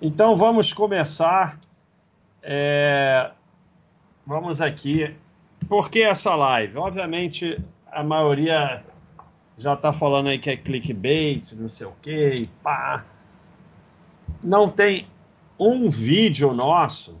[0.00, 1.58] Então vamos começar.
[2.42, 3.30] É...
[4.26, 5.14] Vamos aqui.
[5.68, 6.76] Por que essa live?
[6.78, 7.58] Obviamente,
[7.90, 8.84] a maioria
[9.56, 13.06] já está falando aí que é clickbait, não sei o quê, pá.
[14.42, 15.06] Não tem
[15.58, 17.16] um vídeo nosso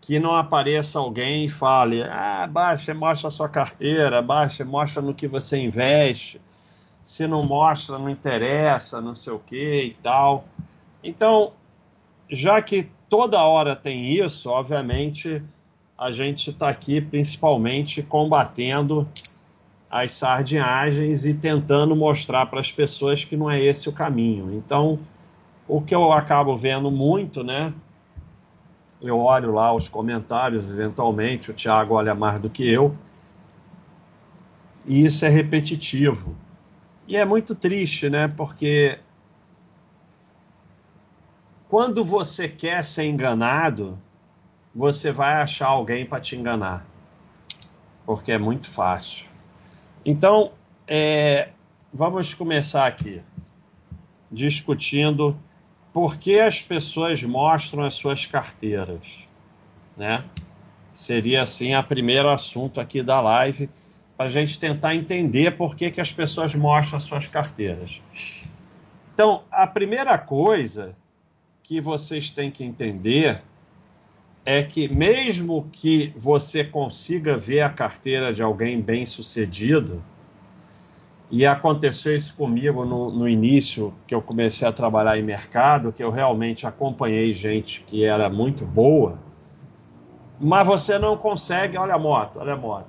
[0.00, 5.14] que não apareça alguém e fale: ah, baixa, mostra a sua carteira, baixa, mostra no
[5.14, 6.40] que você investe.
[7.04, 10.44] Se não mostra, não interessa, não sei o que e tal.
[11.04, 11.52] Então,
[12.30, 15.42] já que toda hora tem isso, obviamente
[15.96, 19.06] a gente está aqui principalmente combatendo
[19.88, 24.52] as sardinhagens e tentando mostrar para as pessoas que não é esse o caminho.
[24.54, 24.98] Então,
[25.68, 27.72] o que eu acabo vendo muito, né?
[29.00, 32.96] Eu olho lá os comentários, eventualmente, o Thiago olha mais do que eu,
[34.86, 36.34] e isso é repetitivo.
[37.06, 38.26] E é muito triste, né?
[38.26, 38.98] Porque
[41.74, 43.98] quando você quer ser enganado,
[44.72, 46.86] você vai achar alguém para te enganar,
[48.06, 49.26] porque é muito fácil.
[50.06, 50.52] Então,
[50.86, 51.48] é,
[51.92, 53.20] vamos começar aqui
[54.30, 55.36] discutindo
[55.92, 59.02] por que as pessoas mostram as suas carteiras,
[59.96, 60.24] né?
[60.92, 63.68] Seria assim a primeiro assunto aqui da live
[64.16, 68.00] para a gente tentar entender por que, que as pessoas mostram as suas carteiras.
[69.12, 70.94] Então, a primeira coisa
[71.64, 73.42] que vocês têm que entender
[74.44, 80.02] é que, mesmo que você consiga ver a carteira de alguém bem sucedido,
[81.30, 86.04] e aconteceu isso comigo no, no, início que eu comecei a trabalhar em mercado, que
[86.04, 89.18] eu realmente acompanhei gente que era muito boa,
[90.38, 92.88] mas você não consegue, olha a moto, olha a moto,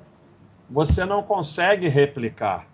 [0.70, 2.68] você não consegue replicar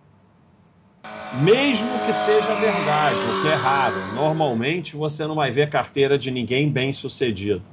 [1.41, 3.95] mesmo que seja verdade, o que é raro.
[4.15, 7.63] Normalmente você não vai ver carteira de ninguém bem sucedido.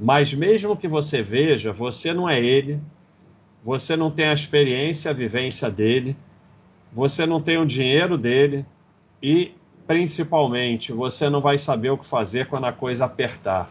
[0.00, 2.80] Mas mesmo que você veja, você não é ele,
[3.62, 6.16] você não tem a experiência, a vivência dele,
[6.92, 8.64] você não tem o dinheiro dele
[9.22, 9.52] e,
[9.86, 13.68] principalmente, você não vai saber o que fazer quando a coisa apertar.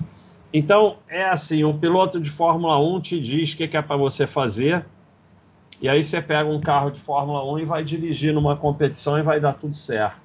[0.54, 4.28] Então, é assim: o piloto de Fórmula 1 te diz o que é para você
[4.28, 4.86] fazer
[5.84, 9.22] e aí você pega um carro de Fórmula 1 e vai dirigir numa competição e
[9.22, 10.22] vai dar tudo certo.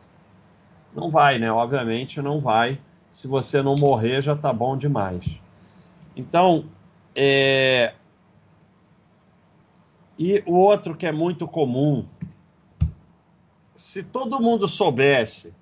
[0.94, 1.50] Não vai, né?
[1.50, 2.80] Obviamente não vai.
[3.10, 5.28] Se você não morrer, já tá bom demais.
[6.14, 6.66] Então,
[7.12, 7.92] é...
[10.16, 12.06] E o outro que é muito comum,
[13.74, 15.52] se todo mundo soubesse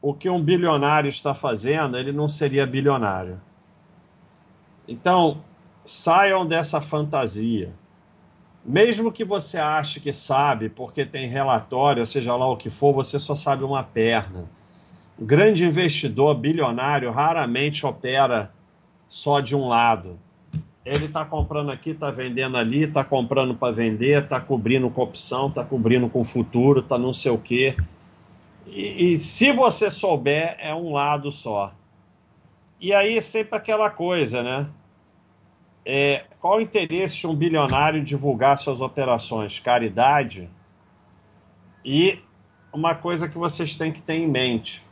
[0.00, 3.40] o que um bilionário está fazendo, ele não seria bilionário.
[4.86, 5.42] Então,
[5.84, 7.72] saiam dessa fantasia.
[8.64, 13.18] Mesmo que você ache que sabe, porque tem relatório, seja lá o que for, você
[13.18, 14.44] só sabe uma perna.
[15.18, 18.52] O grande investidor bilionário raramente opera
[19.08, 20.18] só de um lado.
[20.84, 25.48] Ele está comprando aqui, está vendendo ali, está comprando para vender, está cobrindo com opção,
[25.48, 27.76] está cobrindo com futuro, está não sei o quê.
[28.66, 31.72] E, e se você souber, é um lado só.
[32.80, 34.66] E aí sempre aquela coisa, né?
[35.84, 39.58] É, qual o interesse de um bilionário divulgar suas operações?
[39.58, 40.48] Caridade.
[41.84, 42.18] E
[42.72, 44.82] uma coisa que vocês têm que ter em mente: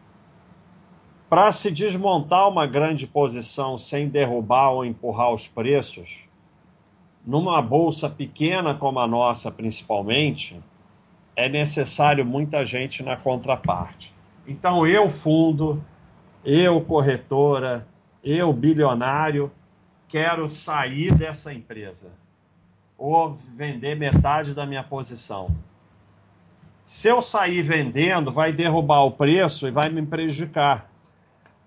[1.28, 6.24] para se desmontar uma grande posição sem derrubar ou empurrar os preços,
[7.24, 10.58] numa bolsa pequena como a nossa, principalmente,
[11.36, 14.14] é necessário muita gente na contraparte.
[14.46, 15.84] Então, eu, fundo,
[16.42, 17.86] eu, corretora,
[18.24, 19.52] eu, bilionário,
[20.08, 22.10] quero sair dessa empresa
[22.96, 25.46] ou vender metade da minha posição.
[26.84, 30.90] Se eu sair vendendo, vai derrubar o preço e vai me prejudicar,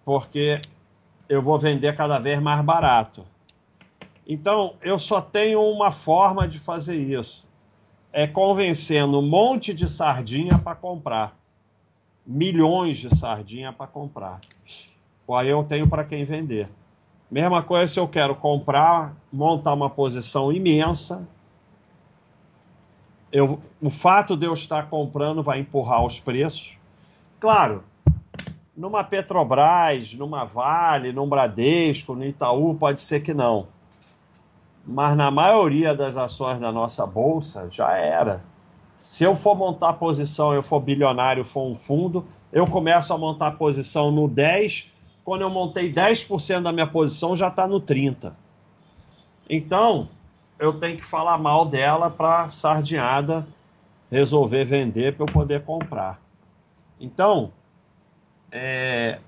[0.04, 0.60] porque
[1.30, 3.24] eu vou vender cada vez mais barato.
[4.28, 7.46] Então, eu só tenho uma forma de fazer isso:
[8.12, 11.38] é convencendo um monte de sardinha para comprar.
[12.26, 14.40] Milhões de sardinha para comprar.
[15.30, 16.68] Aí eu tenho para quem vender.
[17.32, 21.26] Mesma coisa se eu quero comprar, montar uma posição imensa.
[23.32, 26.74] Eu, o fato de eu estar comprando vai empurrar os preços.
[27.40, 27.86] Claro,
[28.76, 33.68] numa Petrobras, numa Vale, num Bradesco, no Itaú, pode ser que não.
[34.86, 38.44] Mas na maioria das ações da nossa bolsa já era.
[38.98, 43.52] Se eu for montar posição, eu for bilionário, for um fundo, eu começo a montar
[43.52, 44.91] posição no 10
[45.24, 48.34] quando eu montei 10% da minha posição, já está no 30%.
[49.50, 50.10] Então,
[50.58, 53.46] eu tenho que falar mal dela para sardinhada
[54.10, 56.22] resolver vender para eu poder comprar.
[57.00, 57.52] Então,
[58.52, 59.20] é,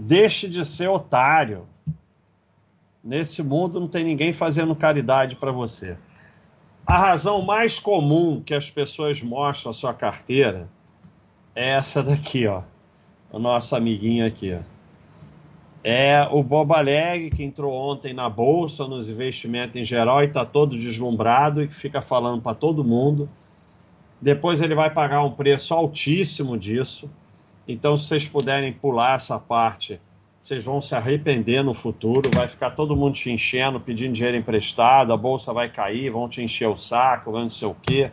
[0.00, 1.66] Deixe de ser otário.
[3.02, 5.98] Nesse mundo não tem ninguém fazendo caridade para você.
[6.86, 10.68] A razão mais comum que as pessoas mostram a sua carteira
[11.52, 12.62] é essa daqui, ó.
[13.30, 14.58] O nosso amiguinho aqui.
[15.84, 20.44] É o Bob Alegre, que entrou ontem na bolsa, nos investimentos em geral, e está
[20.44, 23.28] todo deslumbrado e que fica falando para todo mundo.
[24.20, 27.08] Depois ele vai pagar um preço altíssimo disso.
[27.66, 30.00] Então, se vocês puderem pular essa parte,
[30.40, 32.30] vocês vão se arrepender no futuro.
[32.34, 36.42] Vai ficar todo mundo te enchendo, pedindo dinheiro emprestado, a bolsa vai cair, vão te
[36.42, 38.10] encher o saco, não sei o quê.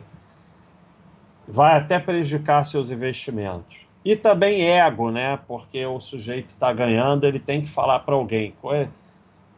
[1.48, 3.85] Vai até prejudicar seus investimentos.
[4.06, 5.36] E também ego, né?
[5.48, 8.54] Porque o sujeito está ganhando, ele tem que falar para alguém.
[8.72, 8.86] É,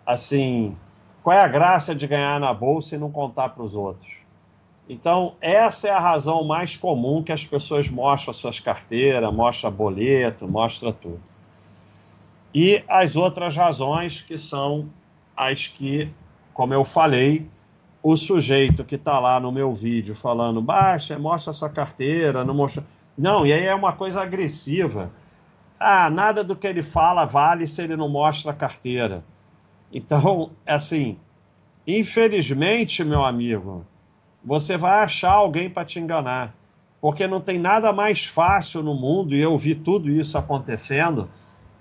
[0.06, 0.74] assim,
[1.22, 4.10] qual é a graça de ganhar na bolsa e não contar para os outros?
[4.88, 10.48] Então, essa é a razão mais comum que as pessoas mostram suas carteiras, mostra boleto,
[10.48, 11.20] mostra tudo.
[12.54, 14.88] E as outras razões que são
[15.36, 16.10] as que,
[16.54, 17.46] como eu falei,
[18.02, 22.82] o sujeito que está lá no meu vídeo falando, baixa, mostra sua carteira, não mostra
[23.18, 25.10] não, e aí é uma coisa agressiva.
[25.78, 29.24] Ah, nada do que ele fala vale se ele não mostra a carteira.
[29.92, 31.18] Então, assim,
[31.84, 33.84] infelizmente, meu amigo,
[34.44, 36.54] você vai achar alguém para te enganar.
[37.00, 41.28] Porque não tem nada mais fácil no mundo, e eu vi tudo isso acontecendo,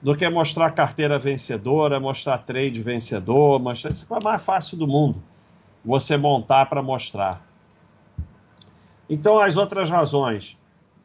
[0.01, 3.91] do que mostrar carteira vencedora, mostrar trade vencedor, mostrar.
[3.91, 5.21] Isso é o mais fácil do mundo.
[5.85, 7.45] Você montar para mostrar.
[9.09, 10.56] Então, as outras razões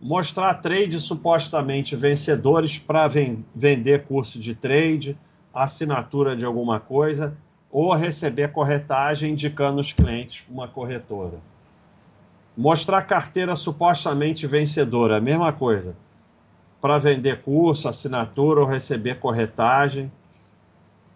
[0.02, 5.16] mostrar trades supostamente vencedores para vender curso de trade,
[5.54, 7.36] assinatura de alguma coisa,
[7.70, 11.38] ou receber corretagem indicando os clientes uma corretora.
[12.56, 15.94] Mostrar carteira supostamente vencedora, a mesma coisa.
[16.80, 20.10] Para vender curso, assinatura ou receber corretagem.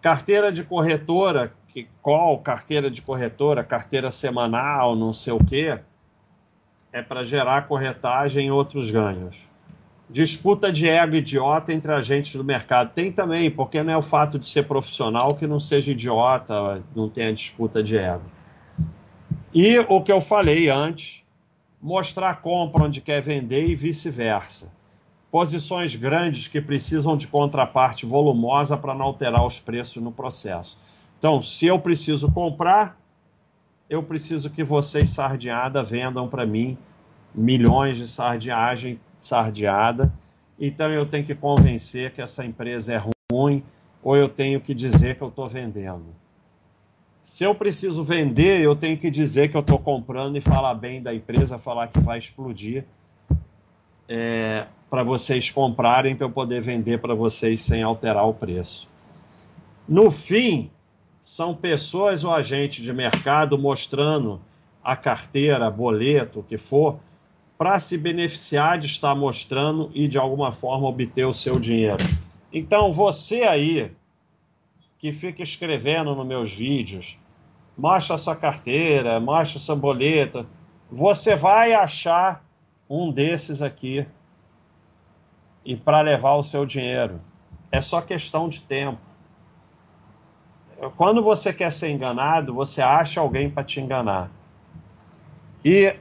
[0.01, 3.63] Carteira de corretora, que, qual carteira de corretora?
[3.63, 5.77] Carteira semanal, não sei o quê
[6.91, 9.35] é para gerar corretagem e outros ganhos.
[10.09, 12.93] Disputa de ego idiota entre agentes do mercado.
[12.93, 17.09] Tem também, porque não é o fato de ser profissional que não seja idiota, não
[17.09, 18.23] tenha disputa de ego.
[19.53, 21.23] E o que eu falei antes,
[21.81, 24.71] mostrar compra onde quer vender e vice-versa.
[25.29, 30.77] Posições grandes que precisam de contraparte volumosa para não alterar os preços no processo.
[31.17, 32.97] Então, se eu preciso comprar,
[33.89, 36.77] eu preciso que vocês, sardeada, vendam para mim
[37.33, 40.11] milhões de sardiagem, sardeada.
[40.59, 43.01] Então eu tenho que convencer que essa empresa é
[43.31, 43.63] ruim
[44.03, 46.05] ou eu tenho que dizer que eu estou vendendo.
[47.23, 51.01] Se eu preciso vender, eu tenho que dizer que eu estou comprando e falar bem
[51.01, 52.85] da empresa, falar que vai explodir
[54.07, 58.87] é, para vocês comprarem, para eu poder vender para vocês sem alterar o preço.
[59.87, 60.71] No fim,
[61.27, 64.39] são pessoas ou agentes de mercado mostrando
[64.81, 67.01] a carteira, boleto, o que for,
[67.57, 71.97] para se beneficiar de estar mostrando e de alguma forma obter o seu dinheiro.
[72.51, 73.91] Então, você aí
[74.97, 77.17] que fica escrevendo nos meus vídeos,
[77.77, 80.47] mostra sua carteira, mostra sua boleta,
[80.89, 82.41] você vai achar
[82.89, 84.07] um desses aqui
[85.65, 87.19] e para levar o seu dinheiro.
[87.69, 89.06] É só questão de tempo
[90.95, 94.29] quando você quer ser enganado, você acha alguém para te enganar.
[95.65, 95.97] E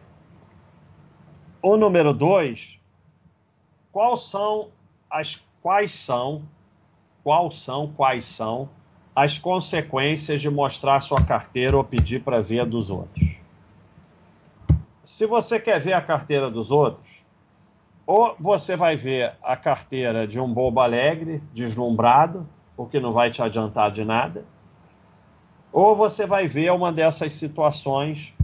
[1.62, 2.78] o número dois,
[3.90, 4.68] quais são
[5.10, 6.42] as quais são
[7.24, 8.68] quais são quais são
[9.14, 13.34] as consequências de mostrar sua carteira ou pedir para ver a dos outros?
[15.02, 17.24] Se você quer ver a carteira dos outros,
[18.06, 23.30] ou você vai ver a carteira de um bobo alegre, deslumbrado, o que não vai
[23.30, 24.44] te adiantar de nada,
[25.72, 28.34] ou você vai ver uma dessas situações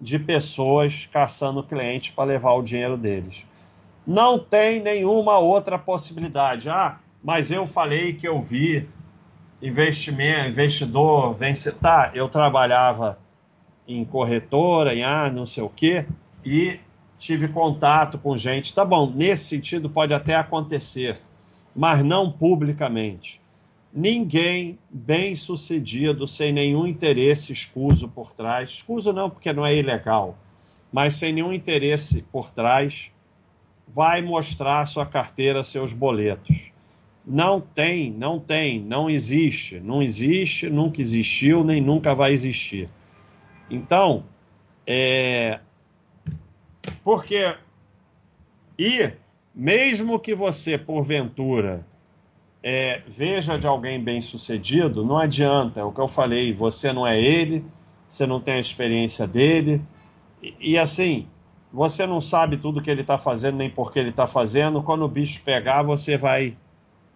[0.00, 3.46] de pessoas caçando clientes para levar o dinheiro deles.
[4.06, 6.68] Não tem nenhuma outra possibilidade.
[6.68, 8.88] Ah, mas eu falei que eu vi
[9.62, 11.70] investimento, investidor, vence.
[11.70, 13.18] Tá, eu trabalhava
[13.86, 16.06] em corretora, em ah, não sei o quê,
[16.44, 16.80] e
[17.18, 18.74] tive contato com gente.
[18.74, 21.20] Tá bom, nesse sentido pode até acontecer,
[21.74, 23.41] mas não publicamente
[23.92, 30.36] ninguém bem sucedido, sem nenhum interesse escuso por trás, escuso não porque não é ilegal,
[30.90, 33.12] mas sem nenhum interesse por trás,
[33.86, 36.72] vai mostrar sua carteira, seus boletos.
[37.24, 42.88] Não tem, não tem, não existe, não existe, nunca existiu, nem nunca vai existir.
[43.70, 44.24] Então,
[44.86, 45.60] é.
[47.04, 47.54] Porque.
[48.78, 49.12] E,
[49.54, 51.86] mesmo que você, porventura,
[52.62, 57.06] é, veja de alguém bem sucedido, não adianta, é o que eu falei, você não
[57.06, 57.64] é ele,
[58.08, 59.82] você não tem a experiência dele,
[60.40, 61.26] e, e assim,
[61.72, 65.02] você não sabe tudo que ele está fazendo, nem por que ele está fazendo, quando
[65.04, 66.56] o bicho pegar, você vai,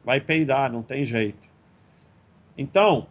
[0.04, 1.48] vai peidar, não tem jeito.
[2.58, 3.06] Então,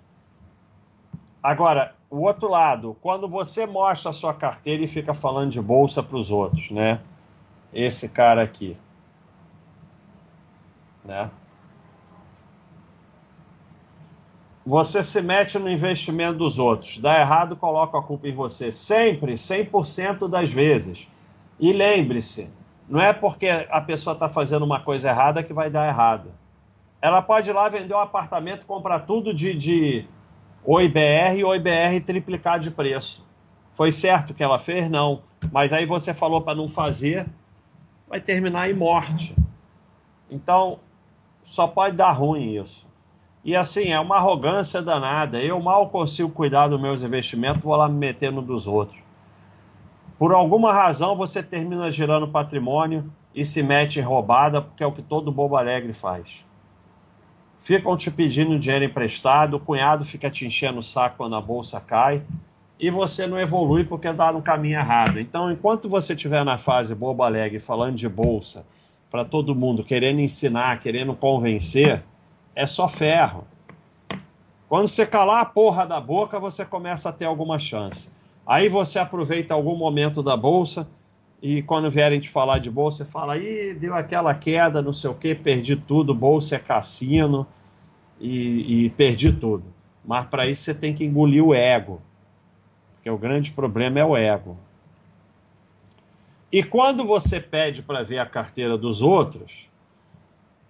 [1.42, 6.02] agora, o outro lado, quando você mostra a sua carteira e fica falando de bolsa
[6.02, 7.00] para os outros, né?
[7.72, 8.76] Esse cara aqui,
[11.04, 11.30] né?
[14.66, 18.72] Você se mete no investimento dos outros, dá errado, coloca a culpa em você.
[18.72, 21.08] Sempre, 100% das vezes.
[21.60, 22.50] E lembre-se,
[22.90, 26.32] não é porque a pessoa está fazendo uma coisa errada que vai dar errado.
[27.00, 30.08] Ela pode ir lá vender um apartamento, comprar tudo de, de
[30.64, 33.24] OIBR e OIBR triplicar de preço.
[33.76, 34.90] Foi certo que ela fez?
[34.90, 35.22] Não.
[35.52, 37.28] Mas aí você falou para não fazer,
[38.08, 39.36] vai terminar em morte.
[40.28, 40.80] Então,
[41.44, 42.88] só pode dar ruim isso.
[43.46, 45.40] E assim, é uma arrogância danada.
[45.40, 49.00] Eu mal consigo cuidar dos meus investimentos, vou lá me meter no dos outros.
[50.18, 54.92] Por alguma razão, você termina girando patrimônio e se mete em roubada, porque é o
[54.92, 56.44] que todo bobo alegre faz.
[57.60, 61.80] Ficam te pedindo dinheiro emprestado, o cunhado fica te enchendo o saco quando a bolsa
[61.80, 62.24] cai,
[62.80, 65.20] e você não evolui porque dá no caminho errado.
[65.20, 68.66] Então, enquanto você estiver na fase bobo alegre falando de bolsa
[69.12, 72.04] para todo mundo, querendo ensinar, querendo convencer,
[72.56, 73.46] é só ferro.
[74.68, 78.10] Quando você calar a porra da boca, você começa a ter alguma chance.
[78.48, 80.88] Aí você aproveita algum momento da bolsa
[81.42, 85.10] e quando vierem te falar de bolsa, você fala, ih, deu aquela queda, não sei
[85.10, 87.46] o que, perdi tudo, bolsa é cassino
[88.20, 89.64] e, e perdi tudo.
[90.04, 92.02] Mas para isso você tem que engolir o ego,
[92.96, 94.58] porque o grande problema é o ego.
[96.52, 99.68] E quando você pede para ver a carteira dos outros,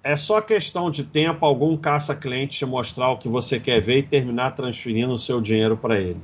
[0.06, 4.04] é só questão de tempo algum caça-cliente te mostrar o que você quer ver e
[4.04, 6.22] terminar transferindo o seu dinheiro para ele.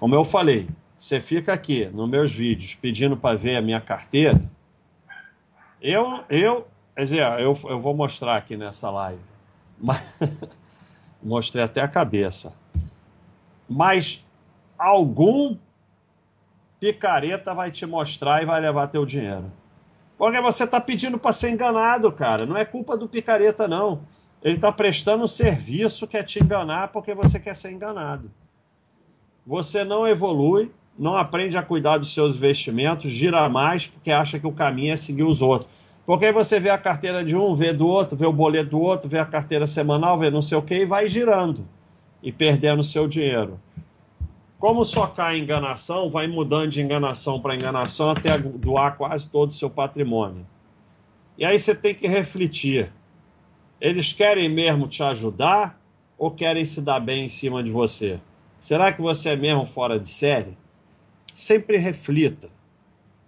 [0.00, 0.68] Como eu falei,
[0.98, 4.42] você fica aqui nos meus vídeos pedindo para ver a minha carteira.
[5.80, 6.66] Eu, eu,
[6.96, 9.22] quer dizer, eu, eu vou mostrar aqui nessa live.
[9.80, 10.12] Mas,
[11.22, 12.52] mostrei até a cabeça.
[13.68, 14.26] Mas
[14.76, 15.56] algum
[16.80, 19.59] picareta vai te mostrar e vai levar teu dinheiro.
[20.20, 22.44] Porque você está pedindo para ser enganado, cara.
[22.44, 24.02] Não é culpa do picareta, não.
[24.42, 28.30] Ele está prestando um serviço que é te enganar porque você quer ser enganado.
[29.46, 34.46] Você não evolui, não aprende a cuidar dos seus investimentos, gira mais porque acha que
[34.46, 35.70] o caminho é seguir os outros.
[36.04, 38.78] Porque aí você vê a carteira de um, vê do outro, vê o boleto do
[38.78, 41.66] outro, vê a carteira semanal, vê não sei o que e vai girando
[42.22, 43.58] e perdendo seu dinheiro.
[44.60, 49.54] Como só cai enganação, vai mudando de enganação para enganação até doar quase todo o
[49.54, 50.46] seu patrimônio.
[51.38, 52.92] E aí você tem que refletir.
[53.80, 55.80] Eles querem mesmo te ajudar
[56.18, 58.20] ou querem se dar bem em cima de você?
[58.58, 60.58] Será que você é mesmo fora de série?
[61.32, 62.50] Sempre reflita.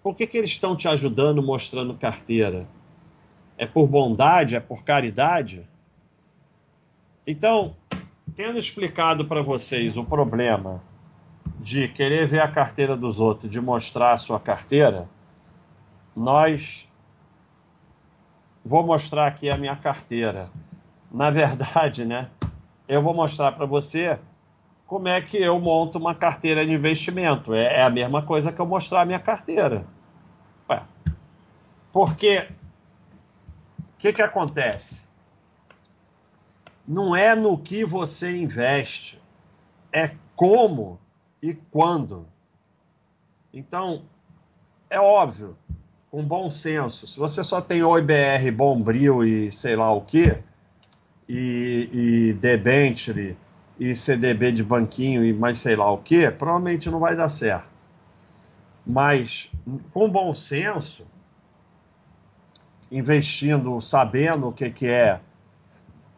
[0.03, 2.69] Por que, que eles estão te ajudando mostrando carteira?
[3.57, 4.55] É por bondade?
[4.55, 5.67] É por caridade?
[7.27, 7.75] Então,
[8.37, 10.92] tendo explicado para vocês o problema
[11.63, 15.09] de querer ver a carteira dos outros, de mostrar a sua carteira,
[16.15, 16.89] nós
[18.65, 20.51] vou mostrar aqui a minha carteira.
[21.11, 22.29] Na verdade, né?
[22.89, 24.19] Eu vou mostrar para você
[24.89, 27.55] como é que eu monto uma carteira de investimento.
[27.55, 29.87] É, é a mesma coisa que eu mostrar a minha carteira.
[30.69, 30.83] Ué,
[31.93, 32.49] porque
[33.79, 35.03] o que, que acontece?
[36.87, 39.23] Não é no que você investe,
[39.93, 40.99] é como
[41.43, 42.27] e quando.
[43.53, 44.05] Então,
[44.89, 45.57] é óbvio,
[46.11, 50.39] com bom senso, se você só tem OIBR, Bombril e sei lá o que,
[51.29, 53.37] e, e debenture
[53.79, 57.69] e CDB de banquinho e mais sei lá o que, provavelmente não vai dar certo.
[58.87, 59.51] Mas
[59.93, 61.07] com bom senso,
[62.91, 65.21] investindo, sabendo o que, que é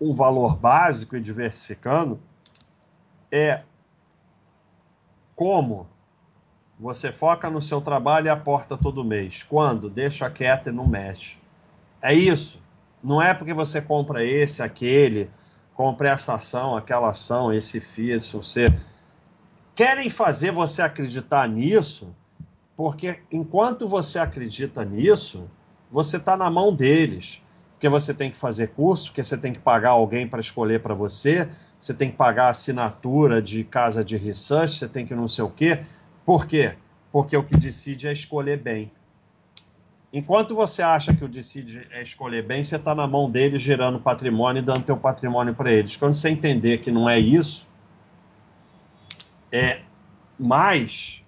[0.00, 2.18] um valor básico e diversificando,
[3.30, 3.62] é
[5.34, 5.88] como
[6.78, 9.42] você foca no seu trabalho e aporta todo mês.
[9.42, 9.88] Quando?
[9.88, 11.36] Deixa quieto e não mexe.
[12.02, 12.62] É isso.
[13.02, 15.30] Não é porque você compra esse, aquele,
[15.74, 18.74] compra essa ação, aquela ação, esse FII, esse você.
[19.74, 22.14] Querem fazer você acreditar nisso,
[22.76, 25.50] porque enquanto você acredita nisso,
[25.90, 27.43] você está na mão deles.
[27.84, 30.94] Porque você tem que fazer curso, porque você tem que pagar alguém para escolher para
[30.94, 35.44] você, você tem que pagar assinatura de casa de research, você tem que não sei
[35.44, 35.84] o quê.
[36.24, 36.76] Por quê?
[37.12, 38.90] Porque o que decide é escolher bem.
[40.10, 44.00] Enquanto você acha que o decide é escolher bem, você está na mão deles gerando
[44.00, 45.94] patrimônio e dando teu patrimônio para eles.
[45.94, 47.68] Quando você entender que não é isso,
[49.52, 49.82] é
[50.38, 51.22] mais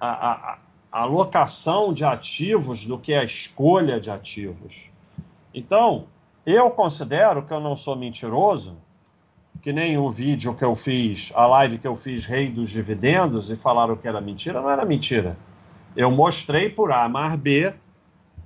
[0.00, 0.58] a, a,
[0.90, 4.95] a alocação de ativos do que a escolha de ativos.
[5.56, 6.04] Então,
[6.44, 8.76] eu considero que eu não sou mentiroso,
[9.62, 13.50] que nem o vídeo que eu fiz, a live que eu fiz, Rei dos Dividendos,
[13.50, 15.34] e falaram que era mentira, não era mentira.
[15.96, 17.72] Eu mostrei por A mais B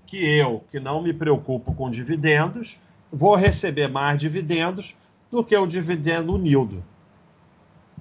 [0.06, 2.78] que eu, que não me preocupo com dividendos,
[3.12, 4.96] vou receber mais dividendos
[5.32, 6.82] do que o dividendo Nildo.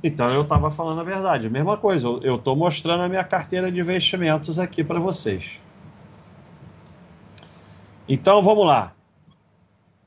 [0.03, 1.49] Então eu estava falando a verdade.
[1.49, 5.59] Mesma coisa, eu estou mostrando a minha carteira de investimentos aqui para vocês.
[8.07, 8.93] Então vamos lá.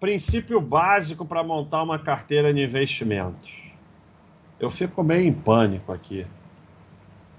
[0.02, 3.52] Princípio básico para montar uma carteira de investimentos.
[4.59, 6.26] Eu fico meio em pânico aqui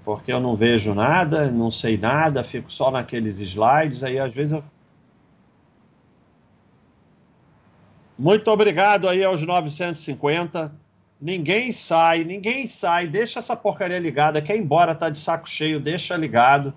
[0.02, 4.52] porque eu não vejo nada, não sei nada, fico só naqueles slides, aí às vezes
[4.52, 4.64] eu...
[8.18, 10.72] Muito obrigado aí aos 950.
[11.20, 16.16] Ninguém sai, ninguém sai, deixa essa porcaria ligada, quer embora, tá de saco cheio, deixa
[16.16, 16.72] ligado.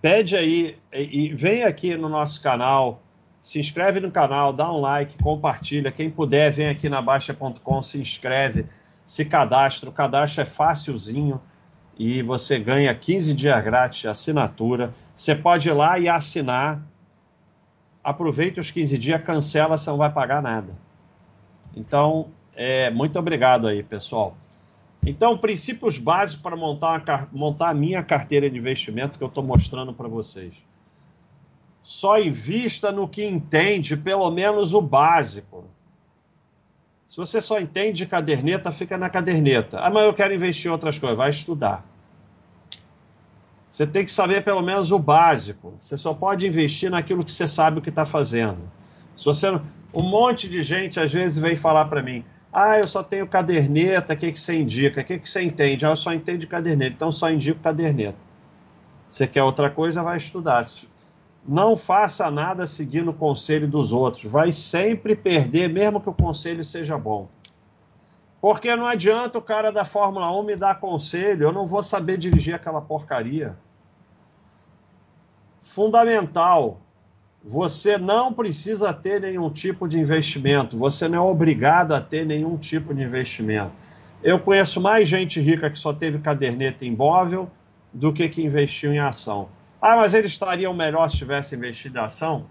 [0.00, 3.02] Pede aí e vem aqui no nosso canal,
[3.42, 5.90] se inscreve no canal, dá um like, compartilha.
[5.90, 8.66] Quem puder, vem aqui na Baixa.com, se inscreve,
[9.04, 9.90] se cadastra.
[9.90, 11.40] O cadastro é facilzinho
[11.98, 14.94] e você ganha 15 dias grátis de assinatura.
[15.16, 16.80] Você pode ir lá e assinar.
[18.02, 20.72] Aproveita os 15 dias, cancela, você não vai pagar nada.
[21.76, 24.36] Então, é, muito obrigado aí, pessoal.
[25.04, 29.92] Então, princípios básicos para montar, montar a minha carteira de investimento que eu estou mostrando
[29.92, 30.54] para vocês.
[31.82, 35.64] Só invista no que entende, pelo menos o básico.
[37.08, 39.80] Se você só entende caderneta, fica na caderneta.
[39.80, 41.18] Ah, mas eu quero investir em outras coisas.
[41.18, 41.84] Vai estudar.
[43.70, 45.74] Você tem que saber pelo menos o básico.
[45.80, 48.58] Você só pode investir naquilo que você sabe o que está fazendo.
[49.16, 49.48] Se você
[49.94, 54.14] um monte de gente às vezes vem falar para mim: "Ah, eu só tenho caderneta,
[54.14, 55.00] o que que você indica?
[55.00, 58.18] O que que você entende?" "Ah, eu só entendo caderneta, então só indico caderneta."
[59.08, 60.64] Você quer outra coisa, vai estudar.
[61.46, 64.30] Não faça nada seguindo o conselho dos outros.
[64.30, 67.28] Vai sempre perder, mesmo que o conselho seja bom.
[68.40, 72.16] Porque não adianta o cara da Fórmula 1 me dar conselho, eu não vou saber
[72.16, 73.56] dirigir aquela porcaria.
[75.62, 76.80] Fundamental,
[77.44, 82.56] você não precisa ter nenhum tipo de investimento, você não é obrigado a ter nenhum
[82.56, 83.72] tipo de investimento.
[84.22, 87.50] Eu conheço mais gente rica que só teve caderneta imóvel
[87.92, 89.48] do que que investiu em ação.
[89.84, 92.46] Ah, mas eles estariam melhor se tivesse investido em ação?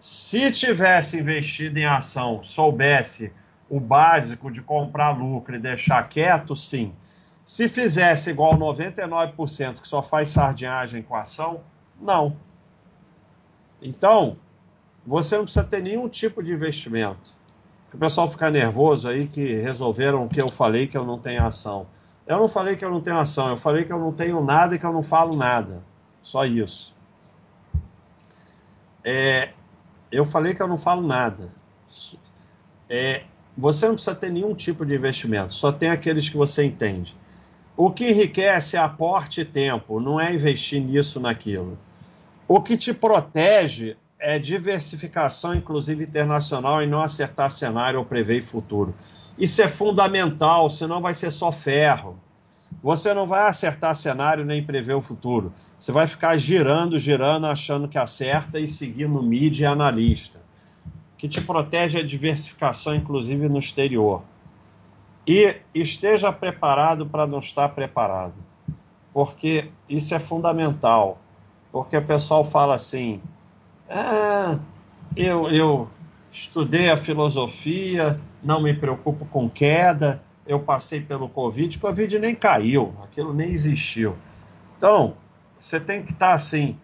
[0.00, 3.30] Se tivesse investido em ação, soubesse
[3.68, 6.94] o básico de comprar lucro e deixar quieto, sim.
[7.44, 11.60] Se fizesse igual 99% que só faz sardinhagem com ação,
[12.00, 12.34] não.
[13.82, 14.38] Então,
[15.06, 17.34] você não precisa ter nenhum tipo de investimento.
[17.92, 21.86] O pessoal fica nervoso aí que resolveram que eu falei que eu não tenho ação.
[22.26, 24.74] Eu não falei que eu não tenho ação, eu falei que eu não tenho nada
[24.74, 25.82] e que eu não falo nada.
[26.22, 26.94] Só isso.
[29.04, 29.50] É,
[30.10, 31.50] eu falei que eu não falo nada.
[32.88, 33.24] É,
[33.56, 37.16] você não precisa ter nenhum tipo de investimento, só tem aqueles que você entende.
[37.76, 41.78] O que enriquece é aporte e tempo, não é investir nisso, naquilo.
[42.46, 48.94] O que te protege é diversificação, inclusive internacional, e não acertar cenário ou prever futuro.
[49.38, 52.18] Isso é fundamental, senão vai ser só ferro.
[52.82, 55.52] Você não vai acertar cenário nem prever o futuro.
[55.78, 60.40] Você vai ficar girando, girando, achando que acerta e seguindo mídia e analista.
[61.16, 64.22] Que te protege a diversificação, inclusive no exterior.
[65.26, 68.34] E esteja preparado para não estar preparado.
[69.12, 71.18] Porque isso é fundamental.
[71.72, 73.20] Porque o pessoal fala assim:
[73.90, 74.58] ah,
[75.16, 75.90] eu, eu
[76.30, 82.34] estudei a filosofia, não me preocupo com queda, eu passei pelo Covid, o Covid nem
[82.34, 84.16] caiu, aquilo nem existiu.
[84.76, 85.14] Então,
[85.58, 86.80] você tem que estar assim,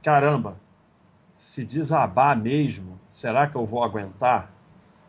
[0.00, 0.56] caramba,
[1.34, 4.52] se desabar mesmo, será que eu vou aguentar?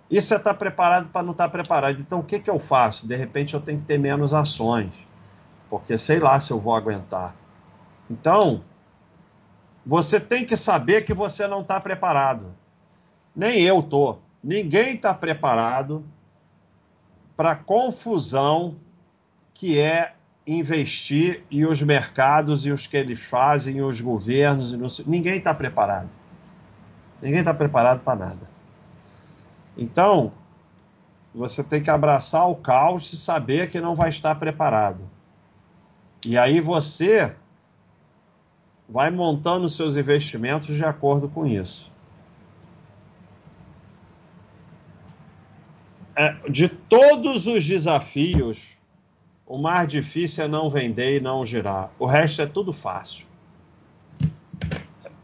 [0.10, 2.02] E você está preparado para não estar tá preparado.
[2.02, 3.08] Então, o que, que eu faço?
[3.08, 4.92] De repente, eu tenho que ter menos ações,
[5.70, 7.36] porque sei lá se eu vou aguentar.
[8.10, 8.64] Então,
[9.86, 12.54] você tem que saber que você não está preparado.
[13.36, 14.18] Nem eu tô.
[14.44, 16.04] Ninguém está preparado
[17.42, 18.76] para a confusão
[19.52, 20.14] que é
[20.46, 24.76] investir e os mercados e os que eles fazem, e os governos.
[24.76, 24.86] E não...
[25.08, 26.08] Ninguém está preparado.
[27.20, 28.50] Ninguém está preparado para nada.
[29.76, 30.32] Então,
[31.34, 35.00] você tem que abraçar o caos e saber que não vai estar preparado.
[36.24, 37.36] E aí você
[38.88, 41.91] vai montando seus investimentos de acordo com isso.
[46.50, 48.76] De todos os desafios,
[49.46, 51.92] o mais difícil é não vender e não girar.
[52.00, 53.26] O resto é tudo fácil.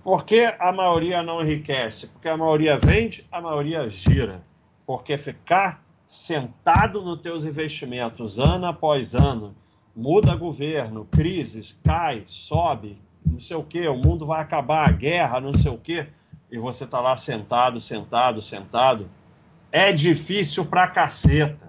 [0.04, 2.08] Por que a maioria não enriquece?
[2.08, 4.42] Porque a maioria vende, a maioria gira.
[4.86, 9.54] Porque ficar sentado nos teus investimentos ano após ano,
[9.96, 15.54] muda governo, crises, cai, sobe, não sei o que, o mundo vai acabar, guerra, não
[15.54, 16.08] sei o que,
[16.52, 19.10] e você está lá sentado, sentado, sentado,
[19.72, 21.68] é difícil pra caceta.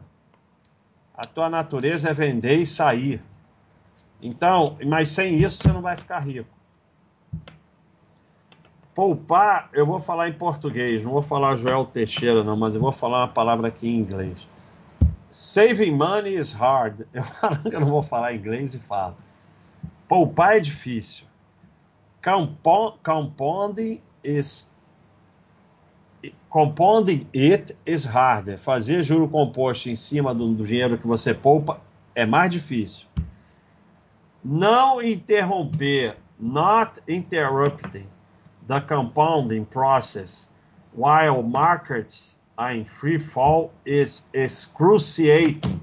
[1.15, 3.23] A tua natureza é vender e sair.
[4.23, 6.49] Então, mas sem isso você não vai ficar rico.
[8.95, 12.91] Poupar, eu vou falar em português, não vou falar Joel Teixeira, não, mas eu vou
[12.91, 14.39] falar uma palavra aqui em inglês.
[15.31, 17.07] Saving money is hard.
[17.71, 19.17] Eu não vou falar inglês e falo.
[20.09, 21.27] Poupar é difícil.
[23.03, 24.73] Compounding is
[26.51, 28.59] compounding it is harder.
[28.59, 31.81] Fazer juro composto em cima do, do dinheiro que você poupa
[32.15, 33.07] é mais difícil.
[34.45, 38.07] Não interromper, not interrupting
[38.67, 40.51] the compounding process
[40.93, 45.81] while markets are in free fall is excruciating.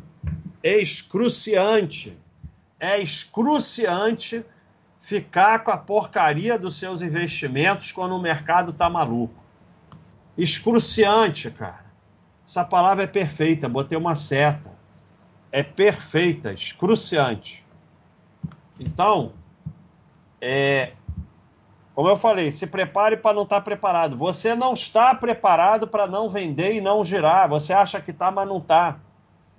[0.63, 2.17] É excruciante.
[2.79, 4.43] É excruciante
[4.99, 9.44] ficar com a porcaria dos seus investimentos quando o mercado tá maluco.
[10.37, 11.85] Excruciante, cara.
[12.47, 14.73] Essa palavra é perfeita, botei uma seta.
[15.51, 17.65] É perfeita, excruciante.
[18.79, 19.33] Então,
[20.41, 20.91] é,
[21.95, 24.17] como eu falei, se prepare para não estar tá preparado.
[24.17, 27.47] Você não está preparado para não vender e não girar.
[27.47, 28.99] Você acha que está, mas não está.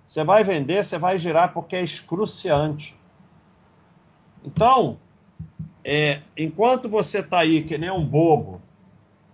[0.06, 2.94] Você vai vender, você vai girar porque é excruciante.
[4.44, 4.98] Então,
[5.82, 8.60] é, enquanto você está aí que nem um bobo,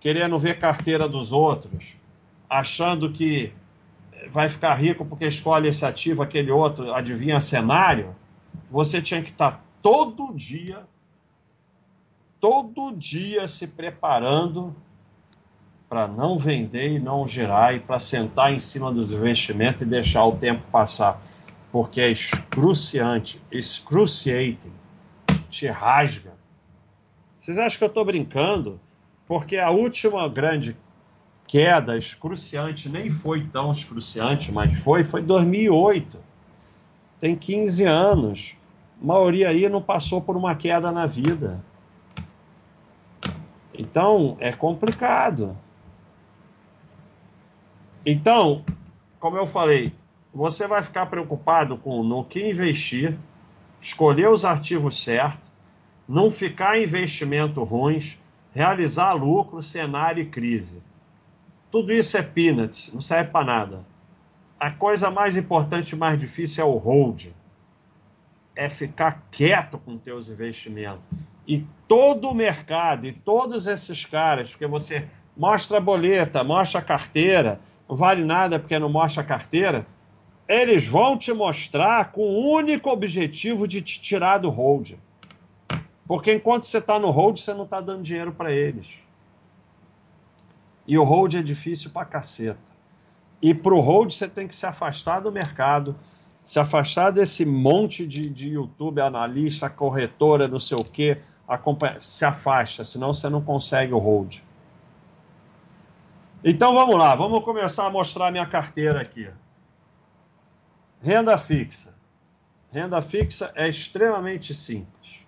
[0.03, 1.95] querendo ver carteira dos outros,
[2.47, 3.51] achando que
[4.29, 8.15] vai ficar rico porque escolhe esse ativo, aquele outro, adivinha cenário,
[8.69, 10.85] você tinha que estar todo dia
[12.43, 14.75] todo dia se preparando
[15.87, 20.25] para não vender e não girar e para sentar em cima dos investimentos e deixar
[20.25, 21.21] o tempo passar,
[21.71, 24.73] porque é excruciante, excruciating,
[25.49, 26.33] te rasga.
[27.39, 28.77] Vocês acham que eu estou brincando?
[29.33, 30.77] Porque a última grande
[31.47, 36.19] queda excruciante nem foi tão excruciante, mas foi, foi 2008.
[37.19, 38.55] Tem 15 anos.
[39.01, 41.59] A maioria aí não passou por uma queda na vida.
[43.73, 45.57] Então, é complicado.
[48.05, 48.63] Então,
[49.19, 49.91] como eu falei,
[50.31, 53.17] você vai ficar preocupado com no que investir,
[53.81, 55.51] escolher os ativos certos,
[56.07, 58.21] não ficar em investimento ruins,
[58.53, 60.81] realizar lucro, cenário e crise.
[61.71, 63.85] Tudo isso é peanuts, não serve para nada.
[64.59, 67.27] A coisa mais importante e mais difícil é o hold.
[68.55, 71.05] É ficar quieto com teus investimentos.
[71.47, 76.83] E todo o mercado, e todos esses caras, porque você mostra a boleta, mostra a
[76.83, 79.85] carteira, não vale nada porque não mostra a carteira,
[80.47, 84.93] eles vão te mostrar com o único objetivo de te tirar do hold.
[86.07, 88.99] Porque enquanto você está no hold, você não está dando dinheiro para eles.
[90.85, 92.73] E o hold é difícil para caceta.
[93.41, 95.95] E para o hold você tem que se afastar do mercado,
[96.45, 102.25] se afastar desse monte de, de YouTube, analista, corretora, não sei o quê, acompanha, se
[102.25, 104.39] afasta, senão você não consegue o hold.
[106.43, 109.29] Então vamos lá, vamos começar a mostrar minha carteira aqui.
[111.01, 111.93] Renda fixa.
[112.71, 115.22] Renda fixa é extremamente simples.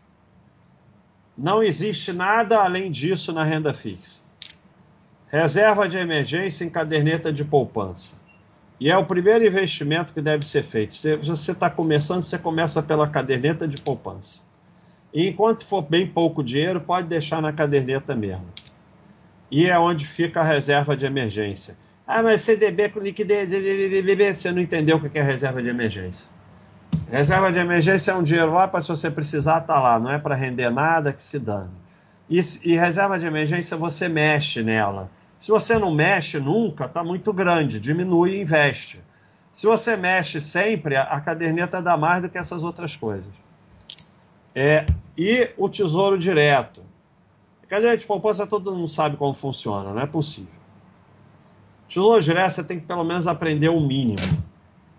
[1.37, 4.21] Não existe nada além disso na renda fixa.
[5.27, 8.15] Reserva de emergência em caderneta de poupança.
[8.79, 10.93] E é o primeiro investimento que deve ser feito.
[10.93, 14.41] Se você está começando, você começa pela caderneta de poupança.
[15.13, 18.45] E enquanto for bem pouco dinheiro, pode deixar na caderneta mesmo.
[19.49, 21.77] E é onde fica a reserva de emergência.
[22.07, 23.49] Ah, mas CDB com liquidez,
[24.37, 26.29] você não entendeu o que é reserva de emergência.
[27.09, 29.99] Reserva de emergência é um dinheiro lá para se você precisar, tá lá.
[29.99, 31.69] Não é para render nada que se dane.
[32.29, 35.09] E, e, reserva de emergência você mexe nela.
[35.39, 38.99] Se você não mexe nunca, tá muito grande, diminui e investe.
[39.53, 43.31] Se você mexe sempre, a, a caderneta dá mais do que essas outras coisas.
[44.55, 46.81] É, e o tesouro direto.
[47.67, 50.53] Cadê de poupança todo mundo sabe como funciona, não é possível.
[51.87, 54.17] Tesouro direto você tem que pelo menos aprender o mínimo.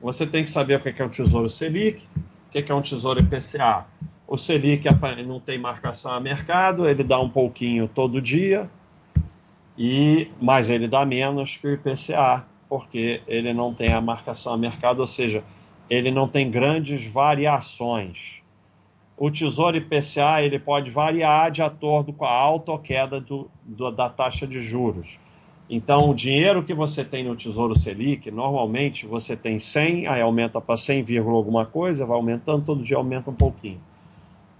[0.06, 2.04] Você tem que saber o que é um tesouro Selic,
[2.46, 3.84] o que é um tesouro IPCA.
[4.28, 4.84] O Selic
[5.26, 8.70] não tem marcação a mercado, ele dá um pouquinho todo dia,
[9.76, 14.56] e mas ele dá menos que o IPCA, porque ele não tem a marcação a
[14.56, 15.42] mercado, ou seja,
[15.90, 18.42] ele não tem grandes variações.
[19.16, 23.90] O Tesouro IPCA ele pode variar de acordo com a alta ou queda do, do,
[23.90, 25.18] da taxa de juros.
[25.68, 30.60] Então, o dinheiro que você tem no Tesouro Selic, normalmente você tem 100, aí aumenta
[30.60, 33.80] para 100, alguma coisa, vai aumentando, todo dia aumenta um pouquinho.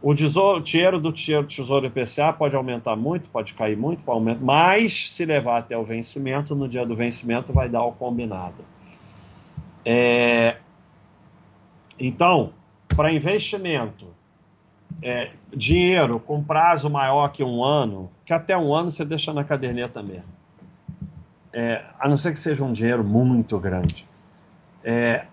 [0.02, 4.44] O, tesouro, o dinheiro do Tesouro IPCA pode aumentar muito, pode cair muito, pode aumentar,
[4.44, 8.64] mas se levar até o vencimento, no dia do vencimento vai dar o combinado.
[9.84, 10.56] É,
[11.98, 12.52] então,
[12.94, 14.06] para investimento,
[15.02, 19.44] é, dinheiro com prazo maior que um ano, que até um ano você deixa na
[19.44, 20.35] caderneta mesmo.
[21.58, 24.06] É, a não ser que seja um dinheiro muito grande.
[24.84, 25.26] É,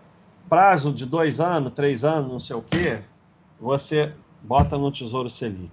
[0.47, 3.03] prazo de dois anos, três anos, não sei o quê,
[3.59, 5.69] você bota no Tesouro Selic.